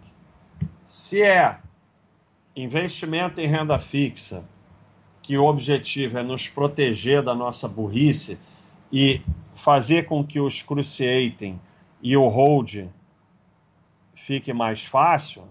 [0.88, 1.56] Se é
[2.56, 4.42] investimento em renda fixa,
[5.22, 8.36] que o objetivo é nos proteger da nossa burrice
[8.92, 9.22] e
[9.54, 11.60] fazer com que os cruciating
[12.02, 12.88] e o hold
[14.16, 15.44] fique mais fácil,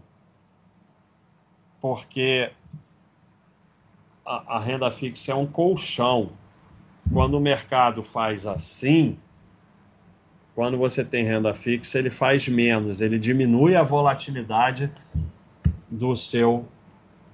[1.79, 2.51] porque
[4.29, 6.29] a, renda fixa é um colchão.
[7.11, 9.17] Quando o mercado faz assim,
[10.53, 14.91] quando você tem renda fixa, ele faz menos, ele diminui a volatilidade
[15.89, 16.65] do seu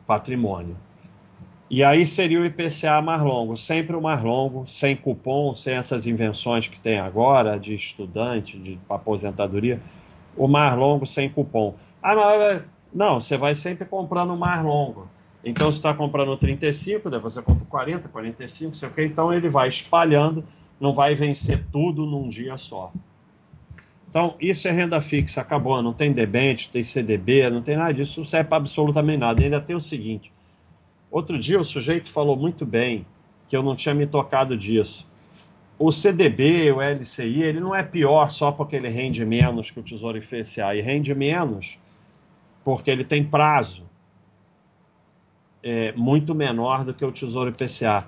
[0.07, 0.77] patrimônio.
[1.69, 6.05] E aí seria o IPCA mais longo, sempre o mais longo, sem cupom, sem essas
[6.05, 9.81] invenções que tem agora de estudante, de aposentadoria,
[10.37, 11.73] o mais longo sem cupom.
[12.01, 12.61] Ah, não,
[12.93, 15.09] não você vai sempre comprando o mais longo.
[15.45, 19.47] Então você está comprando 35, depois você compra 40, 45, sei o que, então ele
[19.47, 20.43] vai espalhando,
[20.79, 22.91] não vai vencer tudo num dia só.
[24.09, 28.21] Então, isso é renda fixa, acabou, não tem debênture, tem CDB, não tem nada disso,
[28.21, 29.43] não serve para absolutamente nada.
[29.43, 30.31] ainda tem o seguinte,
[31.15, 33.05] Outro dia o sujeito falou muito bem,
[33.47, 35.07] que eu não tinha me tocado disso.
[35.79, 39.83] O CDB, o LCI, ele não é pior só porque ele rende menos que o
[39.83, 41.79] Tesouro IPCA, e rende menos
[42.65, 43.83] porque ele tem prazo
[45.65, 48.05] é, muito menor do que o Tesouro IPCA.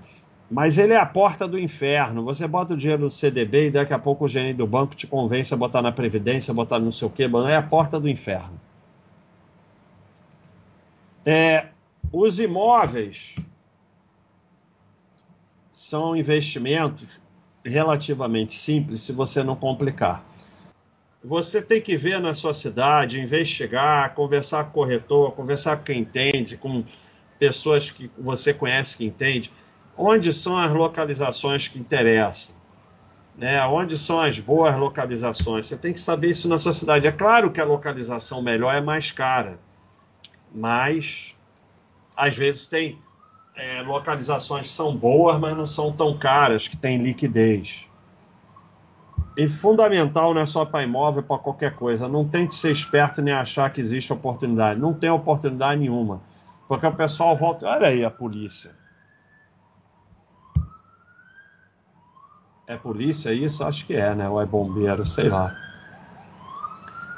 [0.49, 2.23] Mas ele é a porta do inferno.
[2.23, 5.07] Você bota o dinheiro no CDB e daqui a pouco o gerente do banco te
[5.07, 7.27] convence a botar na Previdência, botar não sei o quê.
[7.49, 8.57] É a porta do inferno.
[11.25, 11.67] É,
[12.13, 13.35] os imóveis
[15.73, 17.19] são investimentos
[17.65, 20.23] relativamente simples se você não complicar.
[21.21, 25.99] Você tem que ver na sua cidade, investigar, conversar com o corretor, conversar com quem
[25.99, 26.85] entende, com
[27.39, 29.51] pessoas que você conhece que entende,
[29.97, 32.55] onde são as localizações que interessam,
[33.37, 33.63] né?
[33.65, 35.67] Onde são as boas localizações?
[35.67, 37.07] Você tem que saber isso na sua cidade.
[37.07, 39.59] É claro que a localização melhor é mais cara,
[40.53, 41.35] mas
[42.15, 42.99] às vezes tem
[43.55, 47.87] é, localizações que são boas, mas não são tão caras, que têm liquidez.
[49.37, 52.07] E fundamental não é só para imóvel, para qualquer coisa.
[52.07, 54.79] Não tente ser esperto nem achar que existe oportunidade.
[54.79, 56.21] Não tem oportunidade nenhuma.
[56.67, 57.67] Porque o pessoal volta.
[57.67, 58.71] Olha aí a polícia.
[62.67, 63.63] É polícia isso?
[63.63, 64.27] Acho que é, né?
[64.27, 65.55] Ou é bombeiro, sei lá.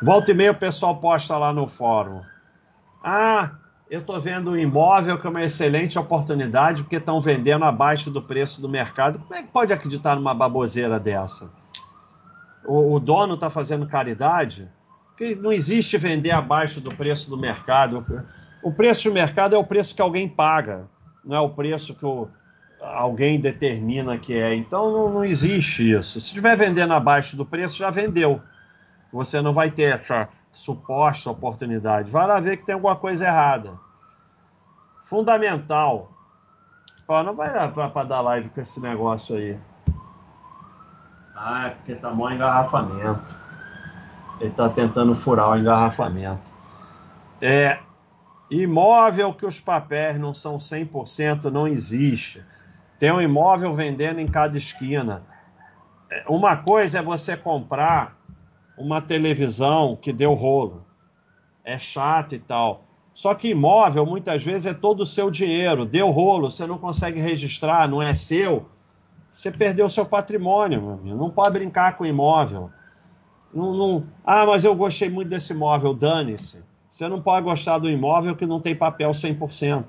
[0.01, 2.21] Volta e meia o pessoal posta lá no fórum.
[3.03, 3.51] Ah,
[3.89, 8.21] eu estou vendo um imóvel que é uma excelente oportunidade porque estão vendendo abaixo do
[8.21, 9.17] preço do mercado.
[9.17, 11.51] Como é que pode acreditar numa baboseira dessa?
[12.63, 14.69] O, o dono está fazendo caridade?
[15.07, 18.05] Porque não existe vender abaixo do preço do mercado.
[18.61, 20.87] O preço do mercado é o preço que alguém paga,
[21.23, 22.27] não é o preço que o,
[22.81, 24.53] alguém determina que é.
[24.55, 26.19] Então não, não existe isso.
[26.19, 28.41] Se estiver vendendo abaixo do preço, já vendeu.
[29.11, 32.09] Você não vai ter essa suposta oportunidade.
[32.09, 33.73] Vai lá ver que tem alguma coisa errada.
[35.03, 36.11] Fundamental.
[37.07, 39.57] Ó, não vai dar para dar live com esse negócio aí.
[41.35, 43.23] Ah, é porque tá mó engarrafamento.
[44.39, 46.41] Ele tá tentando furar o engarrafamento.
[47.41, 47.79] É,
[48.49, 52.43] imóvel que os papéis não são 100% não existe.
[52.97, 55.23] Tem um imóvel vendendo em cada esquina.
[56.27, 58.17] Uma coisa é você comprar
[58.77, 60.85] uma televisão que deu rolo.
[61.63, 62.83] É chato e tal.
[63.13, 65.85] Só que imóvel, muitas vezes, é todo o seu dinheiro.
[65.85, 68.65] Deu rolo, você não consegue registrar, não é seu.
[69.31, 71.17] Você perdeu seu patrimônio, meu amigo.
[71.17, 72.71] Não pode brincar com imóvel.
[73.53, 74.07] Não, não...
[74.25, 75.93] Ah, mas eu gostei muito desse imóvel.
[75.93, 76.63] Dane-se.
[76.89, 79.85] Você não pode gostar do imóvel que não tem papel 100%.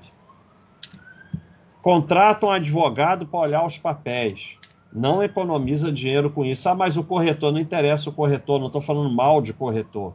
[1.83, 4.61] Contrata um advogado para olhar os papéis
[4.93, 6.69] não economiza dinheiro com isso.
[6.69, 10.15] Ah, mas o corretor, não interessa o corretor, não estou falando mal de corretor.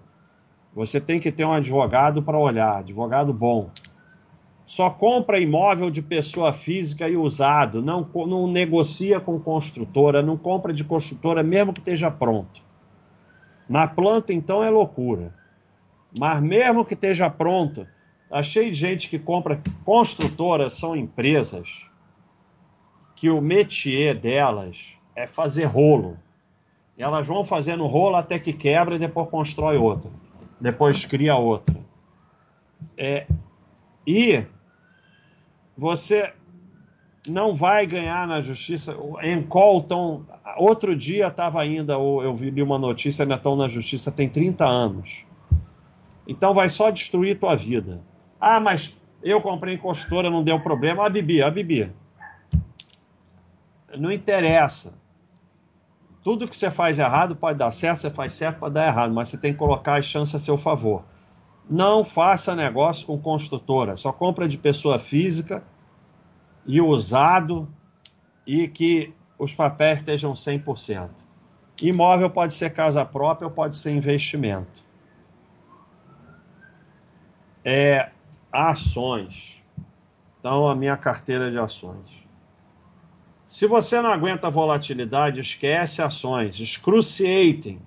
[0.73, 3.69] Você tem que ter um advogado para olhar, advogado bom.
[4.65, 10.73] Só compra imóvel de pessoa física e usado, não, não negocia com construtora, não compra
[10.73, 12.61] de construtora mesmo que esteja pronto.
[13.69, 15.33] Na planta, então, é loucura.
[16.17, 17.87] Mas mesmo que esteja pronto,
[18.31, 19.61] achei gente que compra.
[19.83, 21.85] Construtoras são empresas
[23.15, 26.17] que o métier delas é fazer rolo.
[26.97, 30.09] Elas vão fazendo rolo até que quebra e depois constrói outra.
[30.59, 31.75] Depois cria outra.
[32.97, 33.27] É,
[34.07, 34.45] e
[35.77, 36.33] você
[37.27, 38.95] não vai ganhar na justiça.
[39.21, 40.23] Em Colton,
[40.57, 45.25] outro dia estava ainda, eu vi uma notícia, ainda estão na justiça tem 30 anos.
[46.27, 48.01] Então vai só destruir tua vida.
[48.39, 51.05] Ah, mas eu comprei em costura, não deu problema.
[51.05, 51.91] Ah, Bibi, ah, Bibi.
[53.97, 54.93] Não interessa.
[56.23, 59.29] Tudo que você faz errado pode dar certo, você faz certo pode dar errado, mas
[59.29, 61.03] você tem que colocar as chances a seu favor.
[61.69, 65.63] Não faça negócio com construtora, só compra de pessoa física
[66.65, 67.67] e usado
[68.45, 71.09] e que os papéis estejam 100%.
[71.81, 74.84] Imóvel pode ser casa própria ou pode ser investimento.
[77.65, 78.11] É,
[78.51, 79.63] ações.
[80.39, 82.05] Então, a minha carteira de ações.
[83.47, 86.59] Se você não aguenta volatilidade, esquece ações.
[86.59, 87.79] Excruciating.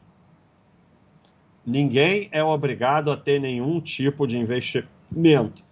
[1.65, 5.63] Ninguém é obrigado a ter nenhum tipo de investimento.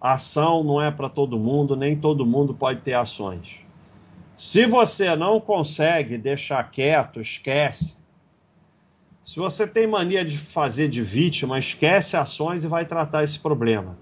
[0.00, 3.60] Ação não é para todo mundo, nem todo mundo pode ter ações.
[4.38, 7.97] Se você não consegue deixar quieto, esquece.
[9.28, 13.94] Se você tem mania de fazer de vítima, esquece ações e vai tratar esse problema.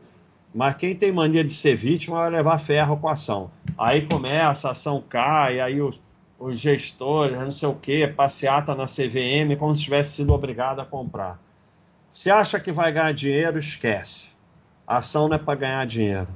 [0.55, 3.51] Mas quem tem mania de ser vítima vai levar ferro com a ação.
[3.77, 6.01] Aí começa, a ação cai, aí os,
[6.39, 10.87] os gestores, não sei o quê, passeata na CVM como se tivesse sido obrigado a
[10.87, 11.41] comprar.
[12.09, 14.29] Se acha que vai ganhar dinheiro, esquece.
[14.87, 16.29] A ação não é para ganhar dinheiro.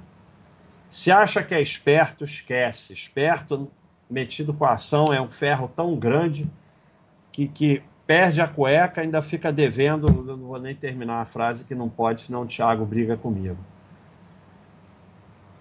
[0.88, 2.92] Se acha que é esperto, esquece.
[2.92, 3.70] Esperto
[4.11, 6.50] metido com a ação é um ferro tão grande
[7.31, 10.09] que, que perde a cueca ainda fica devendo.
[10.11, 13.57] Não vou nem terminar a frase que não pode, senão o Thiago briga comigo.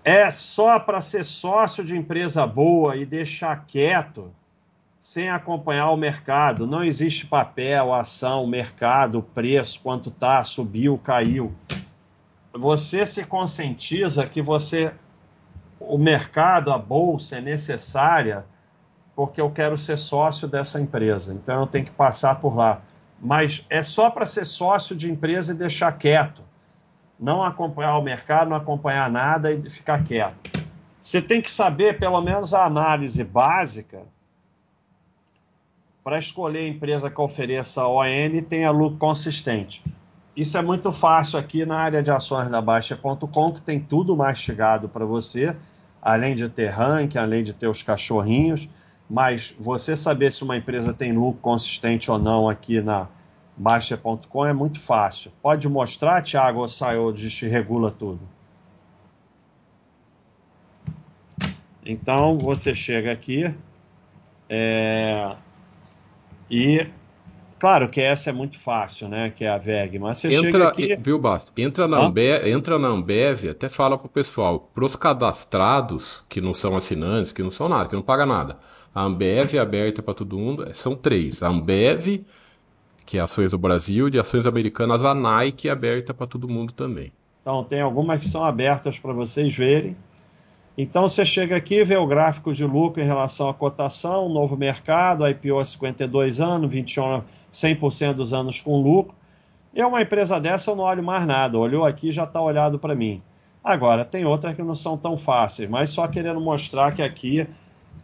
[0.04, 4.34] É só para ser sócio de empresa boa e deixar quieto
[5.00, 6.66] sem acompanhar o mercado.
[6.66, 11.54] Não existe papel, ação, mercado, preço, quanto tá, subiu, caiu
[12.52, 14.92] você se conscientiza que você
[15.80, 18.44] o mercado, a bolsa é necessária
[19.20, 21.34] porque eu quero ser sócio dessa empresa.
[21.34, 22.80] Então eu tenho que passar por lá.
[23.20, 26.42] Mas é só para ser sócio de empresa e deixar quieto.
[27.20, 30.64] Não acompanhar o mercado, não acompanhar nada e ficar quieto.
[31.02, 34.04] Você tem que saber pelo menos a análise básica
[36.02, 39.84] para escolher a empresa que ofereça ON e tenha lucro consistente.
[40.34, 44.88] Isso é muito fácil aqui na área de ações da Baixa.com, que tem tudo mastigado
[44.88, 45.54] para você,
[46.02, 48.70] além de ter ranking, além de ter os cachorrinhos.
[49.10, 53.08] Mas você saber se uma empresa tem lucro consistente ou não aqui na
[53.58, 55.32] Baixa.com é muito fácil.
[55.42, 58.22] Pode mostrar, Thiago, ou saiu de regula tudo?
[61.86, 63.54] Então você chega aqui
[64.48, 65.36] é,
[66.50, 66.88] e
[67.60, 69.30] Claro que essa é muito fácil, né?
[69.30, 70.96] Que é a VEG, mas você entra, chega aqui...
[70.96, 71.52] Viu, Basta?
[71.58, 76.76] Entra na, Ambev, entra na Ambev, até fala pro pessoal, pros cadastrados, que não são
[76.76, 78.58] assinantes, que não são nada, que não paga nada,
[78.96, 81.44] a Ambev é aberta para todo mundo, é, são três.
[81.44, 82.26] A Ambev,
[83.06, 86.72] que é ações do Brasil, de ações americanas, a Nike é aberta para todo mundo
[86.72, 87.12] também.
[87.42, 89.98] Então, tem algumas que são abertas para vocês verem.
[90.82, 95.28] Então você chega aqui, vê o gráfico de lucro em relação à cotação, novo mercado,
[95.28, 99.14] IPO há 52 anos, 21, 100% dos anos com lucro.
[99.74, 102.80] E é uma empresa dessa eu não olho mais nada, olhou aqui já está olhado
[102.80, 103.22] para mim.
[103.62, 107.46] Agora, tem outras que não são tão fáceis, mas só querendo mostrar que aqui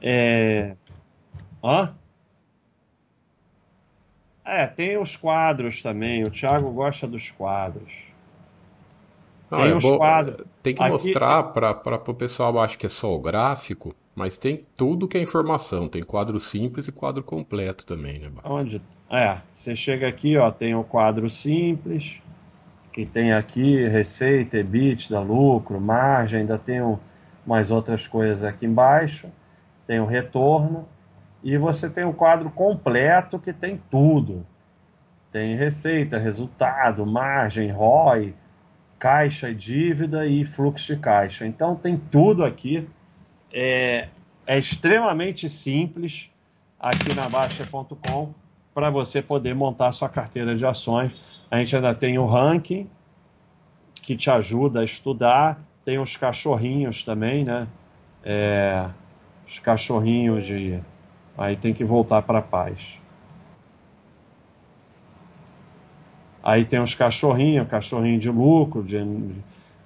[0.02, 0.76] é.
[1.64, 1.96] Hã?
[4.44, 6.26] É, tem os quadros também.
[6.26, 8.05] O Thiago gosta dos quadros.
[9.56, 10.48] Ah, tem é os quadros.
[10.62, 10.92] Tem que Aqui...
[10.92, 15.22] mostrar para o pessoal, acho que é só o gráfico, mas tem tudo que é
[15.22, 15.88] informação.
[15.88, 18.30] Tem quadro simples e quadro completo também, né?
[18.44, 18.82] Onde?
[19.12, 22.22] É, você chega aqui, ó, tem o quadro simples,
[22.92, 26.98] que tem aqui receita, EBITDA, lucro, margem, ainda tem um,
[27.46, 29.28] mais outras coisas aqui embaixo.
[29.86, 30.88] Tem o retorno.
[31.44, 34.46] E você tem o quadro completo que tem tudo.
[35.32, 38.34] Tem receita, resultado, margem, ROI,
[39.06, 41.46] caixa e dívida e fluxo de caixa.
[41.46, 42.90] Então tem tudo aqui.
[43.54, 44.10] É,
[44.48, 46.32] é extremamente simples
[46.80, 48.32] aqui na Baixa.com.
[48.74, 51.12] para você poder montar sua carteira de ações.
[51.52, 52.90] A gente ainda tem o ranking,
[54.02, 57.68] que te ajuda a estudar, tem os cachorrinhos também, né?
[58.24, 58.82] É,
[59.48, 60.80] os cachorrinhos de.
[61.38, 62.98] Aí tem que voltar para a paz.
[66.46, 69.04] Aí tem os cachorrinhos, cachorrinho de lucro, de,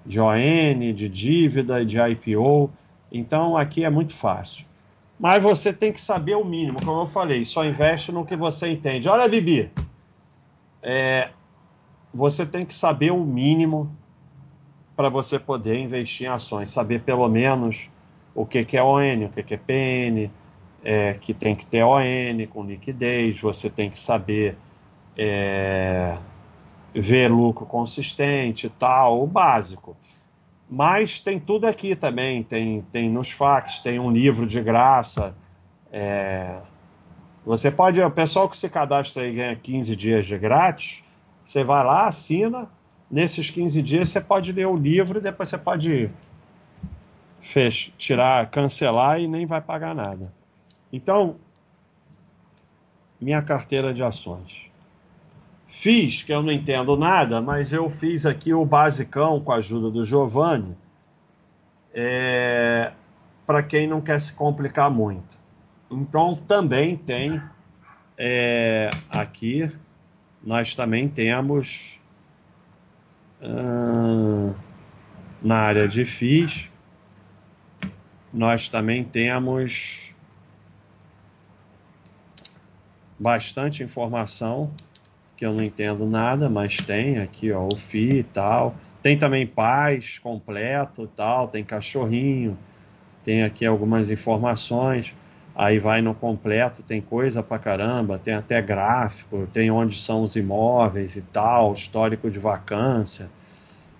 [0.06, 2.70] de ON, de dívida, de IPO.
[3.10, 4.66] Então aqui é muito fácil.
[5.18, 8.70] Mas você tem que saber o mínimo, como eu falei, só investe no que você
[8.70, 9.08] entende.
[9.08, 9.72] Olha, Bibi,
[10.84, 11.30] é,
[12.14, 13.90] você tem que saber o mínimo
[14.98, 17.90] para você poder investir em ações, saber pelo menos
[18.36, 20.30] o que, que é ON, o que, que é PN,
[20.84, 24.58] é, que tem que ter ON com liquidez, você tem que saber
[25.18, 26.18] é,
[26.94, 29.96] ver lucro consistente e tal, o básico.
[30.70, 35.36] Mas tem tudo aqui também, tem, tem nos fax, tem um livro de graça.
[35.92, 36.60] É,
[37.46, 41.04] você pode, o pessoal que se cadastra aí ganha 15 dias de grátis,
[41.44, 42.70] você vai lá, assina,
[43.10, 46.12] nesses 15 dias você pode ler o livro e depois você pode
[47.42, 50.32] fech, tirar, cancelar e nem vai pagar nada.
[50.94, 51.38] Então,
[53.20, 54.69] minha carteira de ações.
[55.70, 59.92] Fiz, que eu não entendo nada, mas eu fiz aqui o basicão com a ajuda
[59.92, 60.76] do Giovanni,
[61.94, 62.92] é,
[63.46, 65.38] para quem não quer se complicar muito.
[65.92, 67.40] Então também tem
[68.18, 69.72] é, aqui,
[70.44, 72.00] nós também temos
[73.40, 74.56] hum,
[75.40, 76.68] na área de FIIs,
[78.34, 80.16] nós também temos
[83.20, 84.72] bastante informação
[85.40, 88.76] que eu não entendo nada, mas tem aqui, ó, o FI e tal.
[89.02, 92.58] Tem também paz completo tal, tem cachorrinho,
[93.24, 95.16] tem aqui algumas informações.
[95.56, 100.36] Aí vai no completo, tem coisa pra caramba, tem até gráfico, tem onde são os
[100.36, 103.30] imóveis e tal, histórico de vacância.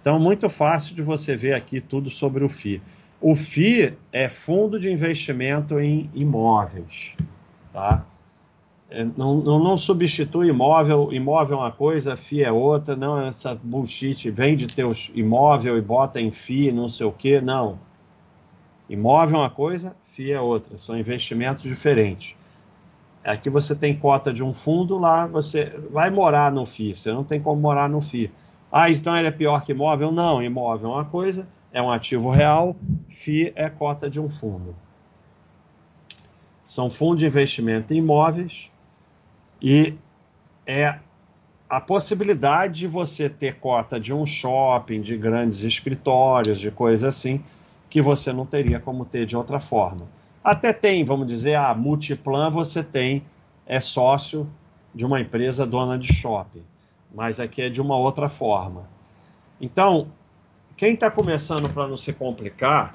[0.02, 2.82] Então, muito fácil de você ver aqui tudo sobre o FI.
[3.22, 7.16] O FI é Fundo de Investimento em Imóveis,
[7.72, 8.06] tá?
[8.92, 13.28] É, não, não, não, substitui imóvel, imóvel é uma coisa, FII é outra, não é
[13.28, 17.78] essa bullshit, vende teus imóvel e bota em FII, não sei o que, não.
[18.90, 22.36] Imóvel é uma coisa, FII é outra, são investimentos diferentes.
[23.24, 27.24] Aqui você tem cota de um fundo, lá você vai morar no FII, você não
[27.24, 28.32] tem como morar no FII.
[28.72, 30.12] Ah, então ele é pior que imóvel?
[30.12, 32.76] Não, imóvel é uma coisa, é um ativo real,
[33.08, 34.76] FII é cota de um fundo.
[36.64, 38.72] São fundos de investimento em imóveis,
[39.62, 39.96] e
[40.66, 41.00] é
[41.70, 47.44] a possibilidade de você ter cota de um shopping, de grandes escritórios, de coisas assim,
[47.90, 50.08] que você não teria como ter de outra forma.
[50.44, 53.24] Até tem, vamos dizer, a Multiplan você tem,
[53.68, 54.50] é sócio
[54.96, 56.64] de uma empresa dona de shopping,
[57.14, 58.90] mas aqui é de uma outra forma.
[59.62, 60.08] Então,
[60.76, 62.94] quem está começando para não se complicar,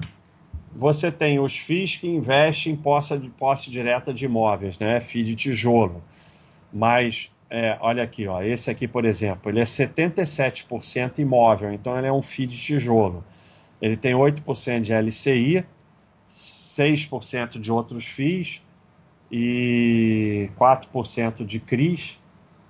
[0.75, 4.99] você tem os FIIs que investem em posse, posse direta de imóveis, né?
[4.99, 6.03] FII de tijolo
[6.75, 12.05] mas é, olha aqui, ó, esse aqui, por exemplo, ele é 77% imóvel, então ele
[12.05, 13.23] é um FII de tijolo.
[13.81, 15.65] Ele tem 8% de LCI,
[16.29, 18.61] 6% de outros FIIs
[19.31, 22.19] e 4% de CRIs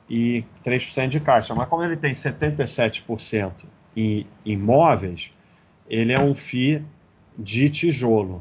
[0.07, 1.55] e 3% de caixa.
[1.55, 3.65] Mas como ele tem 77%
[3.97, 5.33] em imóveis,
[5.89, 6.85] ele é um FII
[7.35, 8.39] de tijolo.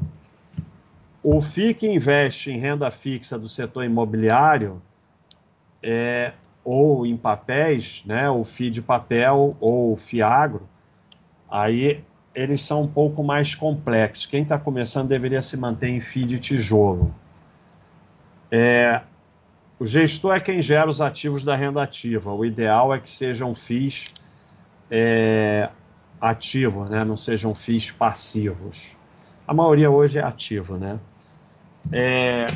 [1.23, 4.79] O FII que investe em renda fixa do setor imobiliário
[5.85, 6.33] é,
[6.63, 10.67] ou em papéis, né, o FII de papel ou o FIAGRO,
[11.49, 14.25] aí eles são um pouco mais complexos.
[14.25, 17.13] Quem está começando deveria se manter em FII de tijolo.
[18.51, 19.01] É,
[19.79, 22.33] o gestor é quem gera os ativos da renda ativa.
[22.33, 24.05] O ideal é que sejam FIIs
[24.89, 25.69] é,
[26.19, 27.05] ativos, né?
[27.05, 28.97] não sejam FIIs passivos.
[29.47, 30.99] A maioria hoje é ativo, né?
[31.93, 32.47] É,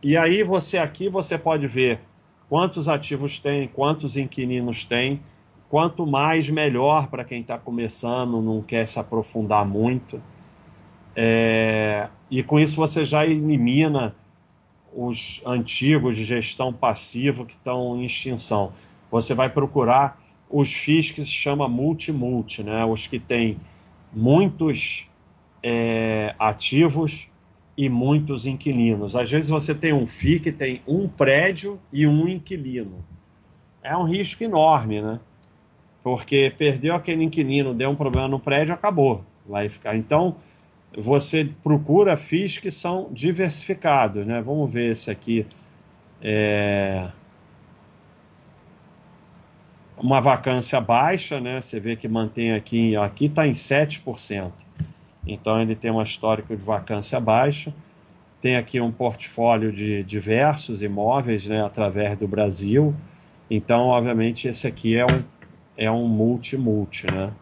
[0.00, 2.00] e aí você aqui você pode ver
[2.48, 5.20] quantos ativos tem, quantos inquilinos tem.
[5.68, 10.20] Quanto mais, melhor para quem está começando, não quer se aprofundar muito.
[11.14, 14.14] É, e com isso você já elimina
[14.94, 18.72] os antigos de gestão passiva que estão em extinção.
[19.10, 20.18] Você vai procurar
[20.48, 22.84] os FIIs que se chama multi-multi, né?
[22.84, 23.58] os que têm
[24.12, 25.06] muitos
[25.62, 27.28] é, ativos
[27.78, 29.14] e muitos inquilinos.
[29.14, 33.04] Às vezes você tem um FII que tem um prédio e um inquilino.
[33.80, 35.20] É um risco enorme, né?
[36.02, 39.24] Porque perdeu aquele inquilino, deu um problema no prédio, acabou.
[39.46, 39.96] Vai ficar.
[39.96, 40.34] Então,
[40.92, 44.42] você procura FIIs que são diversificados, né?
[44.42, 45.46] Vamos ver esse aqui.
[46.20, 47.08] É...
[49.96, 51.60] uma vacância baixa, né?
[51.60, 54.50] Você vê que mantém aqui, aqui está em 7%.
[55.28, 57.72] Então ele tem um histórico de vacância baixa.
[58.40, 62.94] Tem aqui um portfólio de diversos imóveis, né, através do Brasil.
[63.50, 65.22] Então, obviamente, esse aqui é um,
[65.76, 67.32] é um multi-multi, né?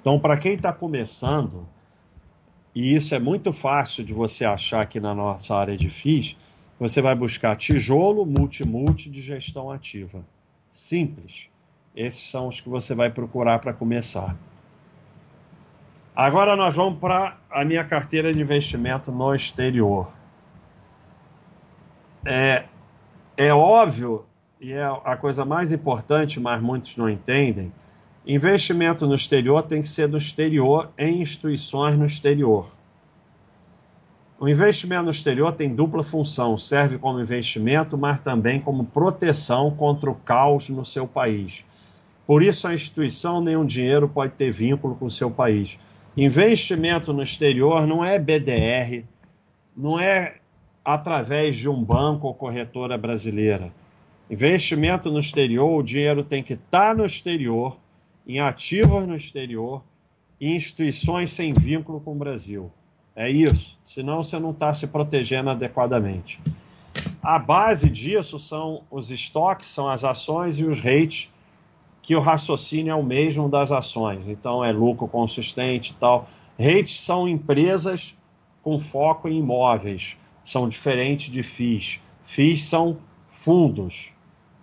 [0.00, 1.66] Então, para quem está começando,
[2.74, 6.36] e isso é muito fácil de você achar aqui na nossa área de FIIs,
[6.78, 10.22] você vai buscar tijolo multi-multi de gestão ativa.
[10.70, 11.48] Simples.
[11.94, 14.36] Esses são os que você vai procurar para começar.
[16.16, 20.10] Agora nós vamos para a minha carteira de investimento no exterior.
[22.24, 22.64] É,
[23.36, 24.24] é óbvio,
[24.58, 27.70] e é a coisa mais importante, mas muitos não entendem,
[28.26, 32.66] investimento no exterior tem que ser no exterior, em instituições no exterior.
[34.40, 40.10] O investimento no exterior tem dupla função, serve como investimento, mas também como proteção contra
[40.10, 41.62] o caos no seu país.
[42.26, 45.78] Por isso, a instituição nem dinheiro pode ter vínculo com o seu país.
[46.16, 49.04] Investimento no exterior não é BDR,
[49.76, 50.36] não é
[50.82, 53.70] através de um banco ou corretora brasileira.
[54.30, 57.76] Investimento no exterior, o dinheiro tem que estar tá no exterior,
[58.26, 59.82] em ativos no exterior,
[60.40, 62.72] em instituições sem vínculo com o Brasil.
[63.14, 66.40] É isso, senão você não está se protegendo adequadamente.
[67.22, 71.30] A base disso são os estoques, são as ações e os rates
[72.06, 74.28] que o raciocínio é o mesmo das ações.
[74.28, 76.28] Então é lucro consistente e tal.
[76.56, 78.16] REITs são empresas
[78.62, 82.00] com foco em imóveis, são diferentes de FIIs.
[82.24, 82.98] FIIs são
[83.28, 84.14] fundos.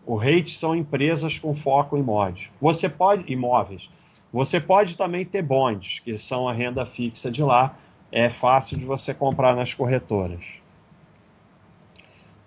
[0.06, 2.50] O REITs são empresas com foco em imóveis.
[2.62, 3.90] Você pode imóveis.
[4.32, 7.76] Você pode também ter bonds, que são a renda fixa de lá.
[8.10, 10.46] É fácil de você comprar nas corretoras.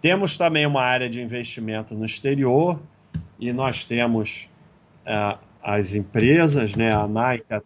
[0.01, 2.81] Temos também uma área de investimento no exterior
[3.39, 4.49] e nós temos
[5.07, 7.55] é, as empresas, né, a Nike.
[7.55, 7.63] A...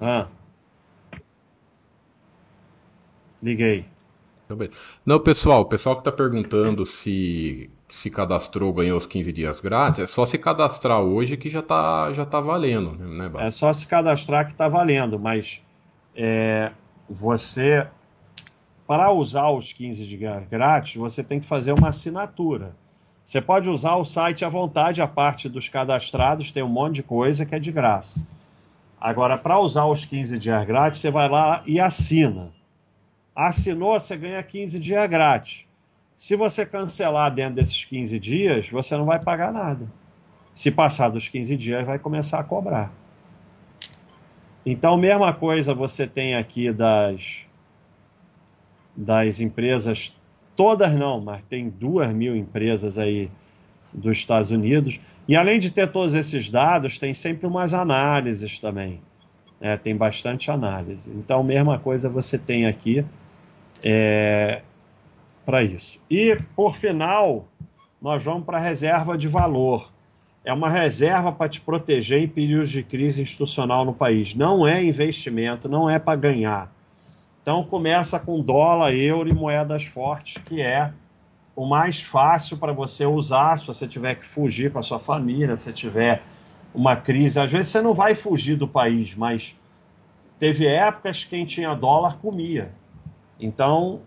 [0.00, 0.28] Ah.
[3.42, 3.86] Liguei.
[5.04, 10.00] Não, pessoal, o pessoal que está perguntando se se cadastrou, ganhou os 15 dias grátis,
[10.00, 13.86] é só se cadastrar hoje que já está já tá valendo, né, É só se
[13.86, 15.62] cadastrar que está valendo, mas
[16.16, 16.72] é,
[17.08, 17.86] você,
[18.86, 22.74] para usar os 15 dias grátis, você tem que fazer uma assinatura.
[23.24, 27.02] Você pode usar o site à vontade, a parte dos cadastrados tem um monte de
[27.02, 28.26] coisa que é de graça.
[29.00, 32.50] Agora, para usar os 15 dias grátis, você vai lá e assina.
[33.34, 35.66] Assinou, você ganha 15 dias grátis.
[36.16, 39.86] Se você cancelar dentro desses 15 dias, você não vai pagar nada.
[40.54, 42.92] Se passar dos 15 dias, vai começar a cobrar.
[44.64, 47.42] Então, mesma coisa você tem aqui das,
[48.96, 50.18] das empresas
[50.56, 53.30] Todas não, mas tem duas mil empresas aí
[53.92, 55.00] dos Estados Unidos.
[55.26, 59.00] E além de ter todos esses dados, tem sempre umas análises também.
[59.60, 61.10] É, tem bastante análise.
[61.10, 63.04] Então, mesma coisa você tem aqui
[63.84, 64.60] é,
[65.46, 65.98] para isso.
[66.10, 67.48] E, por final,
[68.00, 69.90] nós vamos para a reserva de valor.
[70.44, 74.34] É uma reserva para te proteger em períodos de crise institucional no país.
[74.34, 76.70] Não é investimento, não é para ganhar.
[77.44, 80.90] Então começa com dólar, euro e moedas fortes, que é
[81.54, 85.54] o mais fácil para você usar se você tiver que fugir com a sua família,
[85.54, 86.22] se tiver
[86.74, 87.38] uma crise.
[87.38, 89.54] Às vezes você não vai fugir do país, mas
[90.38, 92.72] teve épocas que quem tinha dólar comia.
[93.38, 94.00] Então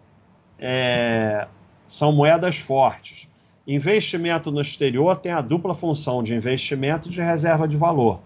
[0.57, 1.47] é,
[1.88, 3.29] são moedas fortes.
[3.67, 8.19] Investimento no exterior tem a dupla função de investimento e de reserva de valor.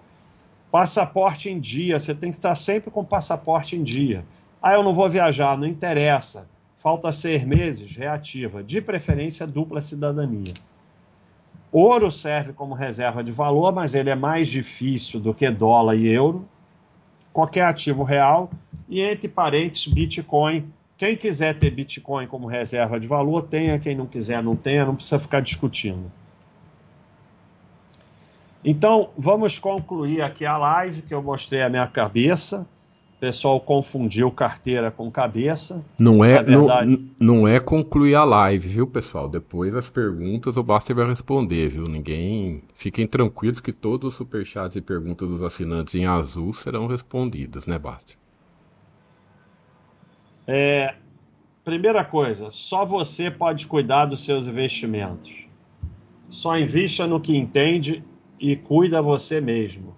[0.71, 4.23] Passaporte em dia, você tem que estar sempre com passaporte em dia.
[4.61, 6.47] Ah, eu não vou viajar, não interessa.
[6.77, 8.63] Falta seis meses, reativa.
[8.63, 10.53] De preferência, dupla cidadania.
[11.71, 16.07] Ouro serve como reserva de valor, mas ele é mais difícil do que dólar e
[16.07, 16.47] euro.
[17.33, 18.51] Qualquer ativo real.
[18.87, 20.71] E entre parênteses, Bitcoin.
[20.97, 23.79] Quem quiser ter Bitcoin como reserva de valor, tenha.
[23.79, 24.85] Quem não quiser, não tenha.
[24.85, 26.11] Não precisa ficar discutindo.
[28.63, 32.67] Então, vamos concluir aqui a live que eu mostrei a minha cabeça
[33.21, 35.85] pessoal confundiu carteira com cabeça.
[35.99, 36.89] Não é, verdade...
[37.19, 39.29] não, não é concluir a live, viu, pessoal?
[39.29, 41.83] Depois as perguntas o Baster vai responder, viu?
[41.83, 42.63] Ninguém.
[42.73, 47.77] Fiquem tranquilos que todos os superchats e perguntas dos assinantes em azul serão respondidas, né,
[47.77, 48.17] Baster?
[50.47, 50.95] É,
[51.63, 55.31] primeira coisa, só você pode cuidar dos seus investimentos.
[56.27, 58.03] Só invista no que entende
[58.39, 59.95] e cuida você mesmo.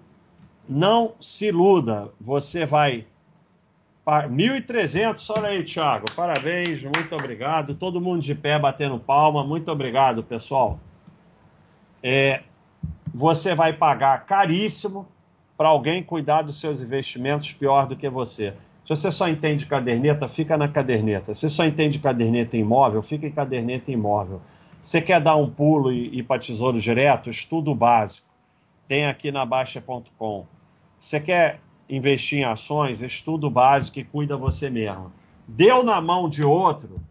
[0.68, 3.06] Não se iluda, você vai
[4.06, 6.06] 1.300, olha aí, Thiago.
[6.14, 7.74] Parabéns, muito obrigado.
[7.74, 9.44] Todo mundo de pé batendo palma.
[9.46, 10.78] Muito obrigado, pessoal.
[12.02, 12.44] É,
[13.14, 15.08] você vai pagar caríssimo
[15.56, 18.54] para alguém cuidar dos seus investimentos pior do que você.
[18.84, 21.34] Se você só entende caderneta, fica na caderneta.
[21.34, 24.42] Se você só entende caderneta imóvel, fica em caderneta imóvel.
[24.82, 27.30] Você quer dar um pulo e ir para tesouro direto?
[27.30, 28.28] Estudo básico.
[28.86, 30.46] Tem aqui na Baixa.com.
[31.00, 33.02] Você quer investir em ações?
[33.02, 35.12] Estudo básico e cuida você mesmo.
[35.48, 37.02] Deu na mão de outro,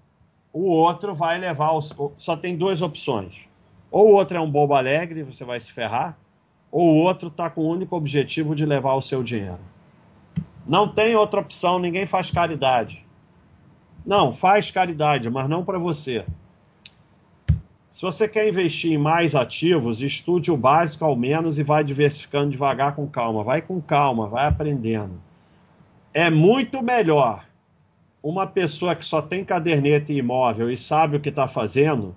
[0.52, 1.72] o outro vai levar.
[1.72, 1.94] Os...
[2.16, 3.48] Só tem duas opções.
[3.90, 6.16] Ou o outro é um bobo alegre, você vai se ferrar,
[6.70, 9.60] ou o outro está com o único objetivo de levar o seu dinheiro.
[10.66, 13.04] Não tem outra opção, ninguém faz caridade.
[14.04, 16.24] Não, faz caridade, mas não para você.
[17.92, 22.50] Se você quer investir em mais ativos, estude o básico ao menos e vai diversificando
[22.50, 23.44] devagar com calma.
[23.44, 25.20] Vai com calma, vai aprendendo.
[26.14, 27.46] É muito melhor
[28.22, 32.16] uma pessoa que só tem caderneta e imóvel e sabe o que está fazendo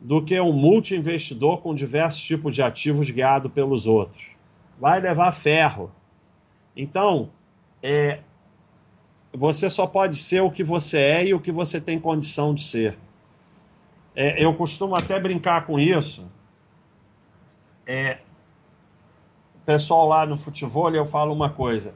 [0.00, 4.24] do que um multi-investidor com diversos tipos de ativos guiado pelos outros.
[4.80, 5.92] Vai levar ferro.
[6.74, 7.28] Então,
[7.82, 8.20] é,
[9.34, 12.64] você só pode ser o que você é e o que você tem condição de
[12.64, 12.96] ser.
[14.14, 16.24] É, eu costumo até brincar com isso.
[17.86, 18.18] É,
[19.64, 21.94] pessoal lá no futebol, eu falo uma coisa.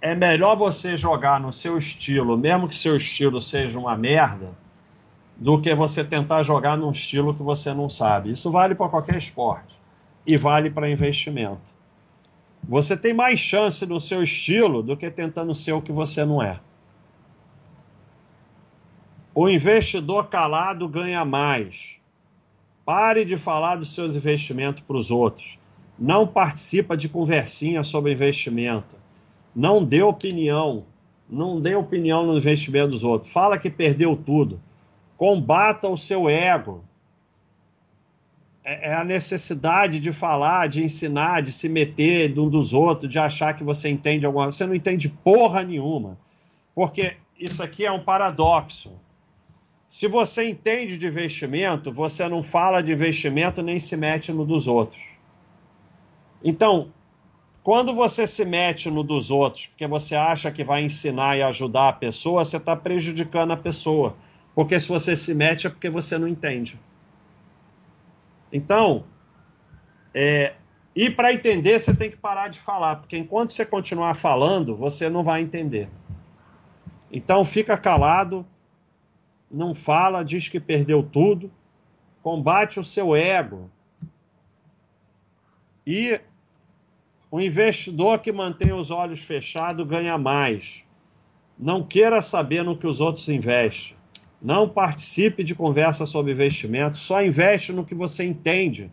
[0.00, 4.56] É melhor você jogar no seu estilo, mesmo que seu estilo seja uma merda,
[5.36, 8.32] do que você tentar jogar num estilo que você não sabe.
[8.32, 9.78] Isso vale para qualquer esporte
[10.26, 11.60] e vale para investimento.
[12.68, 16.42] Você tem mais chance no seu estilo do que tentando ser o que você não
[16.42, 16.60] é.
[19.40, 21.94] O investidor calado ganha mais.
[22.84, 25.56] Pare de falar dos seus investimentos para os outros.
[25.96, 28.96] Não participa de conversinha sobre investimento.
[29.54, 30.86] Não dê opinião.
[31.30, 33.32] Não dê opinião no investimento dos outros.
[33.32, 34.60] Fala que perdeu tudo.
[35.16, 36.82] Combata o seu ego.
[38.64, 43.08] É, é a necessidade de falar, de ensinar, de se meter de um dos outros,
[43.08, 44.58] de achar que você entende alguma coisa.
[44.58, 46.18] Você não entende porra nenhuma.
[46.74, 48.97] Porque isso aqui é um paradoxo.
[49.88, 54.68] Se você entende de investimento, você não fala de investimento nem se mete no dos
[54.68, 55.02] outros.
[56.44, 56.92] Então,
[57.62, 61.88] quando você se mete no dos outros, porque você acha que vai ensinar e ajudar
[61.88, 64.14] a pessoa, você está prejudicando a pessoa.
[64.54, 66.78] Porque se você se mete é porque você não entende.
[68.52, 69.04] Então,
[70.14, 70.54] é,
[70.94, 75.08] e para entender, você tem que parar de falar, porque enquanto você continuar falando, você
[75.08, 75.88] não vai entender.
[77.10, 78.44] Então, fica calado,
[79.50, 81.50] não fala, diz que perdeu tudo,
[82.22, 83.70] combate o seu ego.
[85.86, 86.20] E
[87.30, 90.82] o investidor que mantém os olhos fechados ganha mais.
[91.58, 93.96] Não queira saber no que os outros investem.
[94.40, 98.90] Não participe de conversa sobre investimento, só investe no que você entende.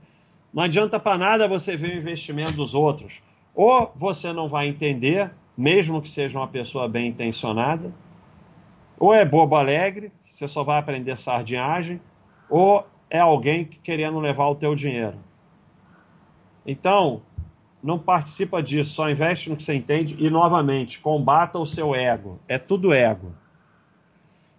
[0.53, 3.22] Não adianta para nada você ver o investimento dos outros.
[3.53, 7.93] Ou você não vai entender, mesmo que seja uma pessoa bem intencionada,
[8.99, 12.01] ou é bobo alegre, você só vai aprender sardinhagem,
[12.49, 15.17] ou é alguém que querendo levar o teu dinheiro.
[16.65, 17.21] Então,
[17.83, 22.39] não participa disso, só investe no que você entende e, novamente, combata o seu ego.
[22.47, 23.31] É tudo ego.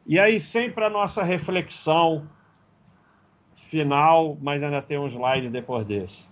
[0.06, 2.28] E aí, sempre a nossa reflexão
[3.52, 6.28] final, mas ainda tem um slide depois desse.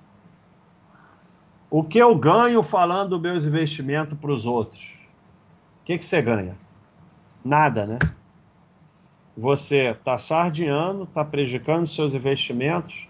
[1.68, 4.94] O que eu ganho falando meus investimentos para os outros?
[5.82, 6.56] O que, que você ganha?
[7.44, 7.98] Nada, né?
[9.36, 13.08] Você está sardinhando, está prejudicando seus investimentos,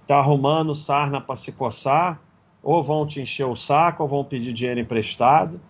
[0.00, 2.20] está arrumando sarna para se coçar,
[2.62, 5.60] ou vão te encher o saco, ou vão pedir dinheiro emprestado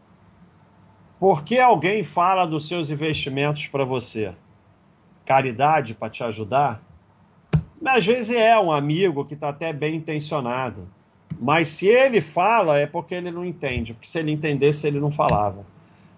[1.18, 4.32] por que alguém fala dos seus investimentos para você?
[5.26, 6.80] Caridade para te ajudar?
[7.84, 10.88] Às vezes é um amigo que está até bem intencionado.
[11.40, 13.94] Mas se ele fala, é porque ele não entende.
[13.94, 15.66] Porque se ele entendesse, ele não falava.